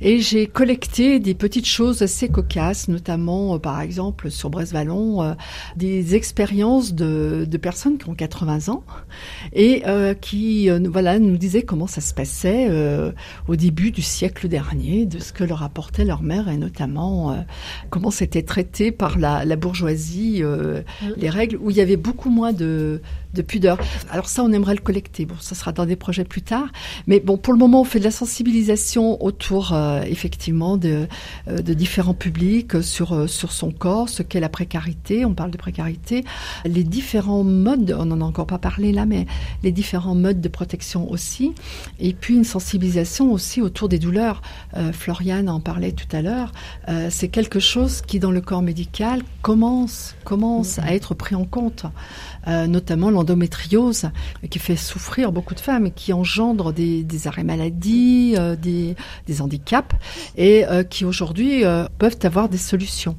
Et 0.00 0.20
j'ai 0.20 0.46
collecté 0.46 1.20
des 1.20 1.34
petites 1.34 1.66
choses 1.66 2.02
assez 2.02 2.28
cocasses, 2.28 2.88
notamment, 2.88 3.54
euh, 3.54 3.58
par 3.58 3.80
exemple, 3.80 4.30
sur 4.30 4.50
Brest-Vallon, 4.50 5.22
euh, 5.22 5.34
des 5.76 6.14
expériences 6.14 6.94
de, 6.94 7.46
de, 7.48 7.56
personnes 7.56 7.98
qui 7.98 8.08
ont 8.08 8.14
80 8.14 8.68
ans 8.72 8.84
et 9.52 9.82
euh, 9.86 10.14
qui, 10.14 10.68
voilà, 10.68 11.18
nous 11.18 11.36
disaient 11.36 11.62
comment 11.62 11.86
ça 11.86 12.00
se 12.00 12.12
passait 12.12 12.70
au 13.48 13.56
début 13.56 13.90
du 13.90 14.02
siècle 14.02 14.48
dernier, 14.48 15.06
de 15.06 15.18
ce 15.18 15.32
que 15.32 15.44
leur 15.44 15.62
apportait 15.62 16.04
leur 16.04 16.22
mère 16.22 16.48
et 16.48 16.56
notamment 16.56 17.44
comment 17.90 18.10
c'était 18.10 18.42
traité 18.42 18.92
par 18.92 19.18
la, 19.18 19.44
la 19.44 19.56
bourgeoisie, 19.56 20.42
mmh. 20.42 21.06
les 21.16 21.30
règles, 21.30 21.56
où 21.56 21.70
il 21.70 21.76
y 21.76 21.80
avait 21.80 21.96
beaucoup 21.96 22.30
moins 22.30 22.52
de, 22.52 23.00
de 23.34 23.42
pudeur. 23.42 23.78
Alors 24.10 24.28
ça, 24.28 24.42
on 24.42 24.52
aimerait 24.52 24.74
le 24.74 24.80
collecter. 24.80 25.26
Bon, 25.26 25.34
ça 25.40 25.54
sera 25.54 25.72
dans 25.72 25.86
des 25.86 25.96
projets 25.96 26.24
plus 26.24 26.42
tard. 26.42 26.68
Mais 27.06 27.20
bon, 27.20 27.36
pour 27.36 27.52
le 27.52 27.58
moment, 27.58 27.82
on 27.82 27.84
fait 27.84 27.98
de 27.98 28.04
la 28.04 28.10
sensibilisation 28.10 29.22
autour, 29.22 29.72
euh, 29.72 30.02
effectivement, 30.02 30.76
de, 30.76 31.06
euh, 31.48 31.58
de, 31.58 31.74
différents 31.74 32.14
publics 32.14 32.82
sur, 32.82 33.12
euh, 33.12 33.26
sur 33.26 33.52
son 33.52 33.70
corps, 33.70 34.08
ce 34.08 34.22
qu'est 34.22 34.40
la 34.40 34.48
précarité. 34.48 35.24
On 35.24 35.34
parle 35.34 35.50
de 35.50 35.56
précarité. 35.56 36.24
Les 36.64 36.84
différents 36.84 37.44
modes, 37.44 37.94
on 37.98 38.06
n'en 38.06 38.20
a 38.20 38.24
encore 38.24 38.46
pas 38.46 38.58
parlé 38.58 38.92
là, 38.92 39.06
mais 39.06 39.26
les 39.62 39.72
différents 39.72 40.14
modes 40.14 40.40
de 40.40 40.48
protection 40.48 41.10
aussi. 41.10 41.52
Et 41.98 42.12
puis 42.12 42.34
une 42.34 42.44
sensibilisation 42.44 43.32
aussi 43.32 43.60
autour 43.60 43.88
des 43.88 43.98
douleurs. 43.98 44.42
Floriane 44.92 45.48
en 45.48 45.60
parlait 45.60 45.92
tout 45.92 46.08
à 46.16 46.22
l'heure. 46.22 46.52
C'est 47.10 47.28
quelque 47.28 47.60
chose 47.60 48.02
qui, 48.02 48.18
dans 48.18 48.30
le 48.30 48.40
corps 48.40 48.62
médical, 48.62 49.22
commence, 49.42 50.14
commence 50.24 50.78
à 50.78 50.94
être 50.94 51.14
pris 51.14 51.34
en 51.34 51.44
compte. 51.44 51.86
Notamment 52.46 53.10
l'endométriose, 53.24 54.10
qui 54.50 54.58
fait 54.58 54.76
souffrir 54.76 55.32
beaucoup 55.32 55.54
de 55.54 55.60
femmes 55.60 55.86
et 55.86 55.90
qui 55.90 56.12
engendre 56.12 56.72
des, 56.72 57.04
arrêts 57.26 57.44
maladie, 57.44 58.34
euh, 58.36 58.54
des, 58.56 58.94
handicaps, 59.40 59.96
et 60.36 60.66
euh, 60.66 60.84
qui 60.84 61.04
aujourd'hui 61.04 61.64
peuvent 61.98 62.18
avoir 62.22 62.48
des 62.48 62.58
solutions. 62.58 63.16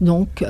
Donc, 0.00 0.42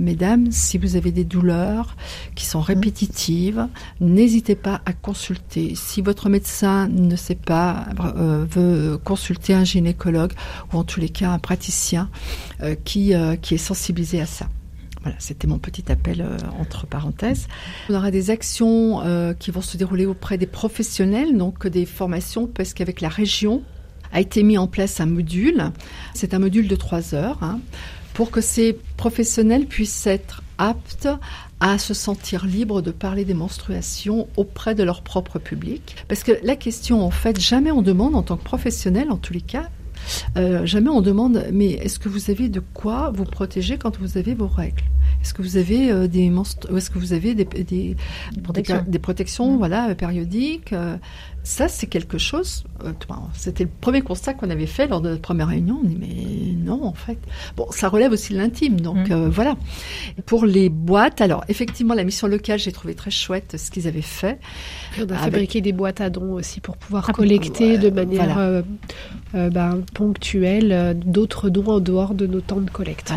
mesdames, 0.00 0.50
si 0.50 0.78
vous 0.78 0.96
avez 0.96 1.12
des 1.12 1.24
douleurs 1.24 1.96
qui 2.34 2.46
sont 2.46 2.60
répétitives, 2.60 3.66
n'hésitez 4.00 4.54
pas 4.54 4.80
à 4.86 4.92
consulter. 4.92 5.74
Si 5.74 6.00
votre 6.00 6.28
médecin 6.28 6.88
ne 6.88 7.16
sait 7.16 7.34
pas, 7.34 7.86
veut 8.50 8.98
consulter 9.04 9.54
un 9.54 9.64
gynécologue 9.64 10.32
ou 10.72 10.78
en 10.78 10.84
tous 10.84 11.00
les 11.00 11.10
cas 11.10 11.30
un 11.30 11.38
praticien 11.38 12.08
qui, 12.84 13.12
qui 13.42 13.54
est 13.54 13.58
sensibilisé 13.58 14.20
à 14.20 14.26
ça. 14.26 14.48
Voilà, 15.02 15.16
c'était 15.18 15.46
mon 15.46 15.58
petit 15.58 15.90
appel 15.92 16.20
euh, 16.20 16.36
entre 16.58 16.86
parenthèses. 16.86 17.46
On 17.88 17.94
aura 17.94 18.10
des 18.10 18.30
actions 18.30 19.00
euh, 19.02 19.32
qui 19.32 19.50
vont 19.50 19.62
se 19.62 19.76
dérouler 19.76 20.06
auprès 20.06 20.38
des 20.38 20.46
professionnels, 20.46 21.36
donc 21.36 21.66
des 21.66 21.86
formations, 21.86 22.46
parce 22.46 22.74
qu'avec 22.74 23.00
la 23.00 23.08
région 23.08 23.62
a 24.12 24.20
été 24.20 24.42
mis 24.42 24.58
en 24.58 24.66
place 24.66 25.00
un 25.00 25.06
module. 25.06 25.70
C'est 26.14 26.34
un 26.34 26.38
module 26.38 26.66
de 26.66 26.76
trois 26.76 27.14
heures 27.14 27.38
hein, 27.42 27.60
pour 28.14 28.30
que 28.30 28.40
ces 28.40 28.76
professionnels 28.96 29.66
puissent 29.66 30.06
être 30.06 30.42
aptes 30.56 31.08
à 31.60 31.78
se 31.78 31.94
sentir 31.94 32.46
libres 32.46 32.82
de 32.82 32.90
parler 32.90 33.24
des 33.24 33.34
menstruations 33.34 34.28
auprès 34.36 34.74
de 34.74 34.82
leur 34.82 35.02
propre 35.02 35.38
public. 35.38 35.96
Parce 36.08 36.22
que 36.22 36.32
la 36.42 36.56
question, 36.56 37.04
en 37.04 37.10
fait, 37.10 37.38
jamais 37.38 37.70
on 37.70 37.82
demande 37.82 38.14
en 38.14 38.22
tant 38.22 38.36
que 38.36 38.44
professionnel, 38.44 39.10
en 39.10 39.16
tous 39.16 39.32
les 39.32 39.40
cas, 39.40 39.68
euh, 40.36 40.66
jamais 40.66 40.90
on 40.90 41.00
demande, 41.00 41.44
mais 41.52 41.70
est-ce 41.72 41.98
que 41.98 42.08
vous 42.08 42.30
avez 42.30 42.48
de 42.48 42.60
quoi 42.60 43.10
vous 43.14 43.24
protéger 43.24 43.78
quand 43.78 43.98
vous 43.98 44.18
avez 44.18 44.34
vos 44.34 44.48
règles? 44.48 44.82
Est-ce 45.22 45.34
que 45.34 45.42
vous 45.42 45.56
avez 45.56 45.90
euh, 45.90 46.06
des 46.06 46.30
est-ce 46.76 46.90
que 46.90 46.98
vous 46.98 47.12
avez 47.12 47.34
des, 47.34 47.44
des, 47.44 47.96
des, 48.86 48.98
protections, 48.98 49.52
mmh. 49.52 49.58
voilà, 49.58 49.94
périodiques 49.94 50.72
euh, 50.72 50.96
ça, 51.42 51.66
c'est 51.68 51.86
quelque 51.86 52.18
chose. 52.18 52.64
Euh, 52.84 52.92
c'était 53.32 53.64
le 53.64 53.70
premier 53.80 54.02
constat 54.02 54.34
qu'on 54.34 54.50
avait 54.50 54.66
fait 54.66 54.86
lors 54.86 55.00
de 55.00 55.08
notre 55.08 55.22
première 55.22 55.48
réunion. 55.48 55.80
On 55.82 55.86
dit 55.86 55.96
mais 55.98 56.52
non, 56.54 56.84
en 56.84 56.92
fait. 56.92 57.18
Bon, 57.56 57.66
ça 57.70 57.88
relève 57.88 58.12
aussi 58.12 58.34
de 58.34 58.38
l'intime, 58.38 58.80
donc 58.80 59.08
mm. 59.08 59.12
euh, 59.12 59.28
voilà. 59.30 59.56
Pour 60.26 60.44
les 60.44 60.68
boîtes, 60.68 61.20
alors 61.20 61.44
effectivement, 61.48 61.94
la 61.94 62.04
mission 62.04 62.26
locale, 62.26 62.58
j'ai 62.58 62.72
trouvé 62.72 62.94
très 62.94 63.10
chouette 63.10 63.56
ce 63.58 63.70
qu'ils 63.70 63.88
avaient 63.88 64.02
fait. 64.02 64.38
On 65.00 65.10
a 65.10 65.16
fabriqué 65.16 65.60
des 65.60 65.72
boîtes 65.72 66.00
à 66.00 66.10
dons 66.10 66.34
aussi 66.34 66.60
pour 66.60 66.76
pouvoir 66.76 67.06
ah, 67.08 67.12
collecter 67.12 67.78
de 67.78 67.90
manière 67.90 68.38
euh, 68.38 68.62
ben, 69.32 69.80
ponctuelle 69.94 71.00
d'autres 71.04 71.48
dons 71.48 71.66
en 71.66 71.80
dehors 71.80 72.14
de 72.14 72.26
nos 72.26 72.40
temps 72.40 72.60
de 72.60 72.70
collecte. 72.70 73.12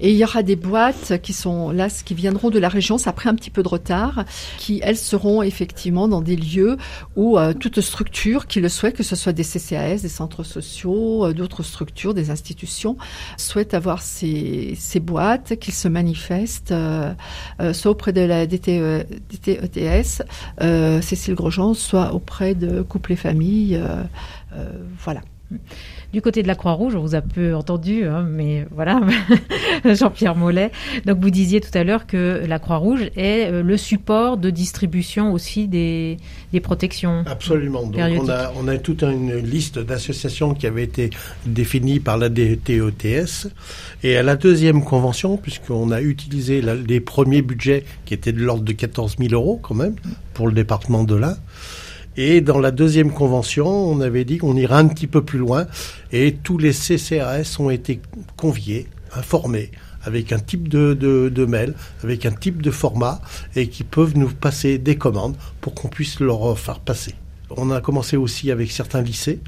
Et 0.00 0.10
il 0.10 0.16
y 0.16 0.24
aura 0.24 0.42
des 0.42 0.56
boîtes 0.56 1.20
qui 1.22 1.32
sont 1.32 1.70
là, 1.70 1.88
qui 1.88 2.14
viendront 2.14 2.50
de 2.50 2.58
la 2.58 2.68
région. 2.68 2.98
Ça 2.98 3.10
a 3.10 3.12
pris 3.12 3.28
un 3.28 3.34
petit 3.34 3.50
peu 3.50 3.62
de 3.62 3.68
retard, 3.68 4.24
qui 4.58 4.80
elles 4.82 4.96
seront 4.96 5.42
effectivement 5.42 6.08
dans 6.08 6.20
des 6.20 6.36
lieux 6.36 6.76
où 7.16 7.38
tout 7.60 7.67
toute 7.68 7.82
structure 7.82 8.46
qui 8.46 8.60
le 8.60 8.68
souhaite, 8.68 8.96
que 8.96 9.02
ce 9.02 9.14
soit 9.14 9.32
des 9.32 9.44
CCAS, 9.44 10.00
des 10.02 10.08
centres 10.08 10.42
sociaux, 10.42 11.26
euh, 11.26 11.34
d'autres 11.34 11.62
structures, 11.62 12.14
des 12.14 12.30
institutions, 12.30 12.96
souhaite 13.36 13.74
avoir 13.74 14.00
ces, 14.00 14.74
ces 14.78 15.00
boîtes, 15.00 15.58
qu'ils 15.58 15.74
se 15.74 15.88
manifestent, 15.88 16.72
euh, 16.72 17.12
euh, 17.60 17.72
soit 17.72 17.90
auprès 17.90 18.12
de 18.12 18.22
la 18.22 18.46
DTE, 18.46 19.06
DTETS, 19.30 20.22
euh, 20.62 21.02
Cécile 21.02 21.34
Grosjean, 21.34 21.74
soit 21.74 22.14
auprès 22.14 22.54
de 22.54 22.82
Couple 22.82 23.12
et 23.12 23.16
Famille. 23.16 23.80
voilà. 25.04 25.20
Du 26.12 26.22
côté 26.22 26.42
de 26.42 26.48
la 26.48 26.54
Croix-Rouge, 26.54 26.94
on 26.94 27.00
vous 27.00 27.14
a 27.14 27.20
peu 27.20 27.54
entendu, 27.54 28.04
hein, 28.04 28.26
mais 28.28 28.66
voilà, 28.70 29.00
Jean-Pierre 29.84 30.36
Mollet. 30.36 30.70
Donc 31.04 31.18
vous 31.20 31.30
disiez 31.30 31.60
tout 31.60 31.76
à 31.76 31.84
l'heure 31.84 32.06
que 32.06 32.44
la 32.46 32.58
Croix-Rouge 32.58 33.10
est 33.16 33.50
euh, 33.50 33.62
le 33.62 33.76
support 33.76 34.38
de 34.38 34.48
distribution 34.48 35.32
aussi 35.32 35.68
des, 35.68 36.16
des 36.52 36.60
protections. 36.60 37.24
Absolument. 37.26 37.86
Donc 37.86 38.00
on 38.20 38.28
a, 38.28 38.52
on 38.56 38.68
a 38.68 38.78
toute 38.78 39.02
une 39.02 39.36
liste 39.36 39.78
d'associations 39.78 40.54
qui 40.54 40.66
avait 40.66 40.84
été 40.84 41.10
définie 41.44 42.00
par 42.00 42.16
la 42.16 42.30
DTOTS. 42.30 43.48
Et 44.02 44.16
à 44.16 44.22
la 44.22 44.36
deuxième 44.36 44.84
convention, 44.84 45.36
puisqu'on 45.36 45.90
a 45.90 46.00
utilisé 46.00 46.62
les 46.62 47.00
premiers 47.00 47.42
budgets 47.42 47.84
qui 48.06 48.14
étaient 48.14 48.32
de 48.32 48.40
l'ordre 48.40 48.64
de 48.64 48.72
14 48.72 49.16
000 49.18 49.32
euros 49.32 49.58
quand 49.62 49.74
même 49.74 49.96
pour 50.32 50.46
le 50.46 50.54
département 50.54 51.04
de 51.04 51.16
l'Ain, 51.16 51.36
et 52.20 52.40
dans 52.40 52.58
la 52.58 52.72
deuxième 52.72 53.12
convention, 53.12 53.68
on 53.68 54.00
avait 54.00 54.24
dit 54.24 54.38
qu'on 54.38 54.56
irait 54.56 54.74
un 54.74 54.88
petit 54.88 55.06
peu 55.06 55.24
plus 55.24 55.38
loin 55.38 55.68
et 56.10 56.34
tous 56.34 56.58
les 56.58 56.72
CCRS 56.72 57.60
ont 57.60 57.70
été 57.70 58.00
conviés, 58.36 58.88
informés 59.14 59.70
avec 60.02 60.32
un 60.32 60.40
type 60.40 60.68
de, 60.68 60.94
de, 60.94 61.44
mail, 61.44 61.74
avec 62.02 62.26
un 62.26 62.32
type 62.32 62.60
de 62.60 62.72
format 62.72 63.20
et 63.54 63.68
qui 63.68 63.84
peuvent 63.84 64.18
nous 64.18 64.30
passer 64.30 64.78
des 64.78 64.96
commandes 64.96 65.36
pour 65.60 65.74
qu'on 65.74 65.86
puisse 65.86 66.18
leur 66.18 66.58
faire 66.58 66.80
passer. 66.80 67.14
On 67.50 67.70
a 67.70 67.80
commencé 67.80 68.16
aussi 68.16 68.50
avec 68.50 68.72
certains 68.72 69.00
lycées. 69.00 69.38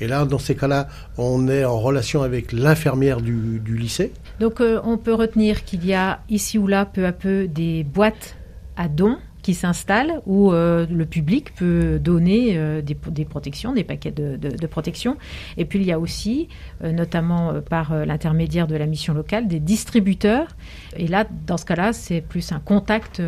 Et 0.00 0.06
là, 0.06 0.24
dans 0.26 0.38
ces 0.38 0.54
cas-là, 0.54 0.86
on 1.18 1.48
est 1.48 1.64
en 1.64 1.80
relation 1.80 2.22
avec 2.22 2.52
l'infirmière 2.52 3.20
du, 3.20 3.60
lycée. 3.66 4.12
Donc, 4.38 4.60
euh, 4.60 4.80
on 4.84 4.96
peut 4.96 5.14
retenir 5.14 5.64
qu'il 5.64 5.84
y 5.84 5.94
a 5.94 6.20
ici 6.28 6.56
ou 6.56 6.68
là, 6.68 6.86
peu 6.86 7.04
à 7.04 7.12
peu, 7.12 7.48
des 7.48 7.82
boîtes 7.82 8.36
à 8.76 8.86
dons 8.86 9.16
qui 9.46 9.54
s'installe 9.54 10.22
où 10.26 10.50
euh, 10.50 10.86
le 10.90 11.06
public 11.06 11.54
peut 11.54 12.00
donner 12.00 12.58
euh, 12.58 12.82
des, 12.82 12.96
des, 13.10 13.24
protections, 13.24 13.72
des 13.72 13.84
paquets 13.84 14.10
de, 14.10 14.36
de, 14.36 14.48
de, 14.48 14.66
protection. 14.66 15.16
Et 15.56 15.64
puis 15.64 15.78
il 15.78 15.84
y 15.84 15.92
a 15.92 16.00
aussi, 16.00 16.48
euh, 16.82 16.90
notamment 16.90 17.52
par 17.70 17.94
l'intermédiaire 17.94 18.66
de 18.66 18.74
la 18.74 18.86
mission 18.86 19.14
locale, 19.14 19.46
des 19.46 19.60
distributeurs. 19.60 20.48
Et 20.96 21.06
là, 21.06 21.26
dans 21.46 21.58
ce 21.58 21.64
cas-là, 21.64 21.92
c'est 21.92 22.22
plus 22.22 22.50
un 22.50 22.58
contact 22.58 23.22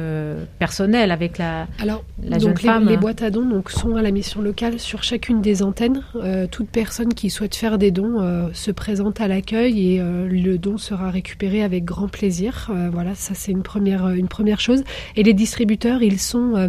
personnel 0.59 1.13
avec 1.13 1.39
la, 1.39 1.69
Alors, 1.81 2.03
la 2.21 2.39
donc 2.39 2.41
jeune 2.41 2.57
femme. 2.57 2.89
Les 2.89 2.97
boîtes 2.97 3.23
à 3.23 3.31
dons 3.31 3.49
donc, 3.49 3.71
sont 3.71 3.95
à 3.95 4.03
la 4.03 4.11
mission 4.11 4.43
locale 4.43 4.81
sur 4.81 5.05
chacune 5.05 5.41
des 5.41 5.63
antennes. 5.63 6.03
toute 6.51 6.69
personne 6.69 7.15
qui 7.15 7.31
souhaite 7.31 7.55
faire 7.55 7.79
des 7.79 7.93
dons 7.93 8.51
se 8.53 8.73
présente 8.73 9.21
à 9.21 9.29
l'accueil 9.29 9.95
et 9.95 10.01
le 10.01 10.57
don 10.57 10.79
sera 10.79 11.13
récupéré 11.13 11.63
avec 11.63 11.85
grand 11.85 12.09
plaisir. 12.09 12.73
voilà, 12.91 13.15
ça 13.15 13.35
c'est 13.35 13.53
une 13.53 13.63
première, 13.63 14.09
une 14.09 14.29
première 14.29 14.59
chose. 14.59 14.83
Et 15.15 15.23
les 15.23 15.35
distributeurs, 15.35 16.03
ils 16.03 16.08
sont 16.17 16.55
euh, 16.55 16.69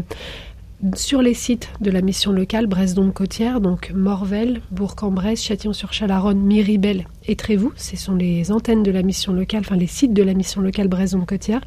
sur 0.95 1.21
les 1.21 1.33
sites 1.33 1.69
de 1.81 1.91
la 1.91 2.01
mission 2.01 2.31
locale 2.31 2.67
Brest-Dôme-Côtière, 2.67 3.61
donc 3.61 3.91
Morvel, 3.93 4.61
Bourg-en-Bresse, 4.71 5.43
Châtillon-sur-Chalaronne, 5.43 6.39
Miribel 6.39 7.05
et 7.27 7.35
Trévoux. 7.35 7.73
Ce 7.75 7.95
sont 7.95 8.15
les 8.15 8.51
antennes 8.51 8.83
de 8.83 8.91
la 8.91 9.03
mission 9.03 9.33
locale, 9.33 9.61
enfin 9.61 9.75
les 9.75 9.87
sites 9.87 10.13
de 10.13 10.23
la 10.23 10.33
mission 10.33 10.61
locale 10.61 10.87
Brest-Dôme-Côtière. 10.87 11.61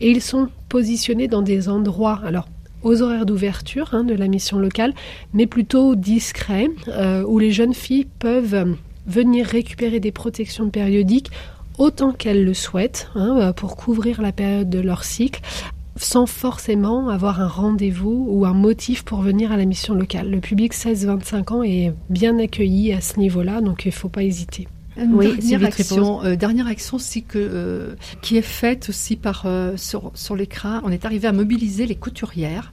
Et 0.00 0.10
ils 0.10 0.22
sont 0.22 0.48
positionnés 0.68 1.28
dans 1.28 1.42
des 1.42 1.68
endroits, 1.68 2.20
alors 2.24 2.48
aux 2.82 3.02
horaires 3.02 3.26
d'ouverture 3.26 3.90
hein, 3.92 4.04
de 4.04 4.14
la 4.14 4.28
mission 4.28 4.58
locale, 4.58 4.94
mais 5.32 5.46
plutôt 5.46 5.94
discrets, 5.94 6.68
euh, 6.88 7.24
où 7.26 7.38
les 7.38 7.50
jeunes 7.50 7.74
filles 7.74 8.06
peuvent 8.18 8.76
venir 9.06 9.46
récupérer 9.46 10.00
des 10.00 10.12
protections 10.12 10.70
périodiques 10.70 11.30
autant 11.78 12.12
qu'elles 12.12 12.44
le 12.44 12.54
souhaitent, 12.54 13.08
hein, 13.14 13.52
pour 13.52 13.76
couvrir 13.76 14.22
la 14.22 14.32
période 14.32 14.70
de 14.70 14.78
leur 14.78 15.04
cycle, 15.04 15.40
sans 15.96 16.26
forcément 16.26 17.08
avoir 17.08 17.40
un 17.40 17.48
rendez-vous 17.48 18.26
ou 18.28 18.46
un 18.46 18.54
motif 18.54 19.04
pour 19.04 19.20
venir 19.20 19.52
à 19.52 19.56
la 19.56 19.64
mission 19.64 19.94
locale. 19.94 20.30
Le 20.30 20.40
public 20.40 20.74
16-25 20.74 21.52
ans 21.52 21.62
est 21.62 21.92
bien 22.10 22.38
accueilli 22.38 22.92
à 22.92 23.00
ce 23.00 23.18
niveau-là, 23.18 23.60
donc 23.60 23.84
il 23.84 23.88
ne 23.88 23.94
faut 23.94 24.08
pas 24.08 24.22
hésiter. 24.22 24.66
oui, 24.96 25.36
dernière 25.36 25.64
action, 25.64 26.24
euh, 26.24 26.36
dernière 26.36 26.66
action 26.66 26.96
aussi 26.96 27.22
que, 27.22 27.38
euh, 27.38 27.94
qui 28.22 28.36
est 28.36 28.42
faite 28.42 28.88
aussi 28.88 29.16
par 29.16 29.44
euh, 29.46 29.76
sur, 29.76 30.10
sur 30.14 30.36
l'écran. 30.36 30.80
On 30.84 30.90
est 30.90 31.04
arrivé 31.04 31.28
à 31.28 31.32
mobiliser 31.32 31.86
les 31.86 31.96
couturières. 31.96 32.72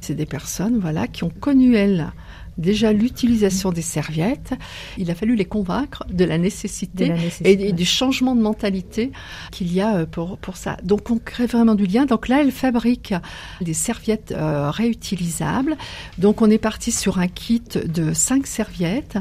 C'est 0.00 0.14
des 0.14 0.26
personnes, 0.26 0.78
voilà, 0.78 1.06
qui 1.06 1.24
ont 1.24 1.30
connu 1.30 1.76
elles 1.76 2.12
déjà 2.60 2.92
l'utilisation 2.92 3.72
des 3.72 3.82
serviettes. 3.82 4.52
Il 4.98 5.10
a 5.10 5.14
fallu 5.14 5.34
les 5.34 5.44
convaincre 5.44 6.04
de 6.10 6.24
la 6.24 6.38
nécessité, 6.38 7.12
et, 7.44 7.72
du 7.72 7.84
changement 7.84 8.34
de 8.34 8.42
mentalité 8.42 9.10
qu'il 9.50 9.72
y 9.72 9.80
a 9.80 9.96
euh, 9.96 10.06
pour, 10.06 10.38
pour 10.38 10.56
ça. 10.56 10.76
Donc 10.82 11.10
on 11.10 11.18
crée 11.18 11.46
vraiment 11.46 11.74
du 11.74 11.86
lien. 11.86 12.04
Donc 12.04 12.28
là, 12.28 12.40
elle 12.40 12.52
fabrique 12.52 13.14
des 13.60 13.74
serviettes 13.74 14.32
euh, 14.32 14.70
réutilisables. 14.70 15.76
Donc 16.18 16.42
on 16.42 16.50
est 16.50 16.58
parti 16.58 16.92
sur 16.92 17.18
un 17.18 17.28
kit 17.28 17.62
de 17.84 18.12
cinq 18.12 18.46
serviettes 18.46 19.18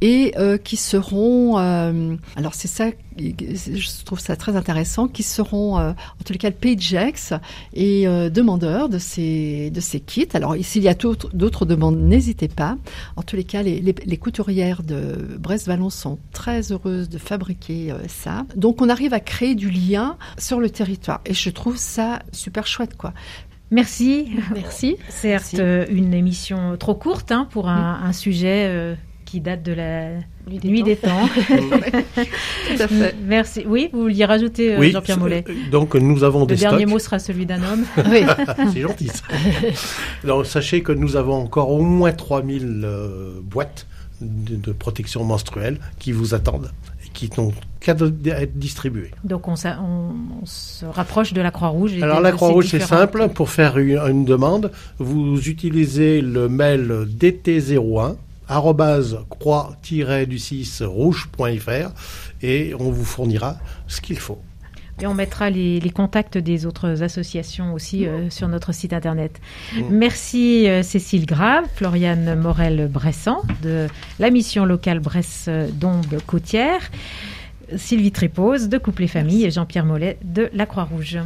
et 0.00 0.32
euh, 0.38 0.58
qui 0.58 0.76
seront, 0.76 1.56
alors 1.56 2.54
c'est 2.54 2.68
ça 2.68 2.86
je 3.18 4.04
trouve 4.04 4.20
ça 4.20 4.36
très 4.36 4.56
intéressant, 4.56 5.08
qui 5.08 5.22
seront 5.22 5.78
euh, 5.78 5.90
en 5.90 6.24
tous 6.24 6.32
les 6.32 6.38
cas 6.38 6.50
Pagex 6.50 7.32
et 7.74 8.06
euh, 8.06 8.30
demandeurs 8.30 8.88
de 8.88 8.98
ces, 8.98 9.70
de 9.70 9.80
ces 9.80 10.00
kits. 10.00 10.28
Alors 10.34 10.54
s'il 10.60 10.82
y 10.82 10.88
a 10.88 10.94
d'autres 10.94 11.66
demandes, 11.66 11.98
n'hésitez 11.98 12.48
pas. 12.48 12.76
En 13.16 13.22
tous 13.22 13.36
les 13.36 13.44
cas, 13.44 13.62
les, 13.62 13.80
les, 13.80 14.16
couturières 14.16 14.82
de 14.82 15.36
Brest-Vallon 15.38 15.90
sont 15.90 16.18
très 16.32 16.72
heureuses 16.72 17.08
de 17.08 17.18
fabriquer 17.18 17.92
euh, 17.92 17.98
ça. 18.08 18.46
Donc 18.56 18.82
on 18.82 18.88
arrive 18.88 19.14
à 19.14 19.20
créer 19.20 19.54
du 19.54 19.70
lien 19.70 20.16
sur 20.38 20.60
le 20.60 20.70
territoire 20.70 21.20
et 21.26 21.34
je 21.34 21.50
trouve 21.50 21.76
ça 21.76 22.20
super 22.32 22.66
chouette 22.66 22.96
quoi. 22.96 23.12
Merci. 23.70 24.30
Merci. 24.54 24.96
Certes, 25.10 25.60
une 25.90 26.14
émission 26.14 26.76
trop 26.78 26.94
courte 26.94 27.32
hein, 27.32 27.46
pour 27.50 27.68
un, 27.68 28.00
un 28.02 28.12
sujet 28.14 28.96
qui 29.26 29.42
date 29.42 29.62
de 29.62 29.72
la 29.72 30.12
nuit 30.48 30.82
des, 30.82 30.96
temps. 30.96 31.28
Tout 31.46 32.82
à 32.82 32.88
fait. 32.88 33.14
Merci. 33.24 33.64
Oui, 33.66 33.90
vous 33.92 34.02
vouliez 34.02 34.24
rajouter, 34.24 34.74
euh, 34.74 34.90
Jean-Pierre 34.90 35.18
Mollet 35.18 35.44
Donc, 35.70 35.94
nous 35.94 36.24
avons 36.24 36.46
des 36.46 36.56
stocks. 36.56 36.72
Le 36.72 36.78
dernier 36.78 36.92
mot 36.92 36.98
sera 36.98 37.18
celui 37.18 37.46
d'un 37.46 37.62
homme. 37.62 37.84
oui. 38.10 38.22
C'est 38.72 38.80
gentil, 38.80 39.08
ça. 39.08 39.24
Donc, 40.24 40.46
sachez 40.46 40.82
que 40.82 40.92
nous 40.92 41.16
avons 41.16 41.34
encore 41.34 41.70
au 41.70 41.80
moins 41.80 42.12
3000 42.12 42.82
euh, 42.84 43.40
boîtes 43.42 43.86
de, 44.20 44.72
protection 44.72 45.24
menstruelle 45.24 45.78
qui 45.98 46.12
vous 46.12 46.34
attendent 46.34 46.70
et 47.06 47.08
qui 47.10 47.30
n'ont 47.38 47.52
qu'à 47.80 47.92
être 47.92 48.58
distribuées. 48.58 49.12
Donc, 49.24 49.46
on, 49.48 49.54
on, 49.54 50.46
se 50.46 50.84
rapproche 50.86 51.32
de 51.32 51.40
la 51.40 51.50
Croix-Rouge. 51.50 52.02
Alors, 52.02 52.20
la 52.20 52.32
Croix-Rouge, 52.32 52.68
c'est 52.68 52.80
simple. 52.80 53.28
Pour 53.28 53.50
faire 53.50 53.78
une, 53.78 53.98
une 53.98 54.24
demande, 54.24 54.72
vous 54.98 55.48
utilisez 55.48 56.20
le 56.20 56.48
mail 56.48 57.06
DT01 57.20 58.16
croix-du-6 58.48 60.84
rouge.fr 60.84 61.90
et 62.42 62.74
on 62.78 62.90
vous 62.90 63.04
fournira 63.04 63.58
ce 63.86 64.00
qu'il 64.00 64.18
faut. 64.18 64.40
Et 65.00 65.06
on 65.06 65.14
mettra 65.14 65.48
les, 65.48 65.80
contacts 65.94 66.38
des 66.38 66.66
autres 66.66 67.02
associations 67.02 67.72
aussi 67.72 68.06
euh, 68.06 68.30
sur 68.30 68.48
notre 68.48 68.72
site 68.72 68.92
internet. 68.92 69.40
Mm. 69.74 69.82
Merci 69.90 70.68
euh, 70.68 70.82
Cécile 70.82 71.24
Grave, 71.24 71.64
Floriane 71.76 72.34
Morel-Bressan 72.34 73.42
de 73.62 73.86
la 74.18 74.30
mission 74.30 74.64
locale 74.64 74.98
Bresse-Dombe-Côtière, 74.98 76.90
Sylvie 77.76 78.12
Trépose 78.12 78.68
de 78.68 78.78
Couple 78.78 79.04
et 79.04 79.08
Famille 79.08 79.44
et 79.44 79.50
Jean-Pierre 79.50 79.84
Mollet 79.84 80.18
de 80.24 80.50
la 80.52 80.66
Croix-Rouge. 80.66 81.18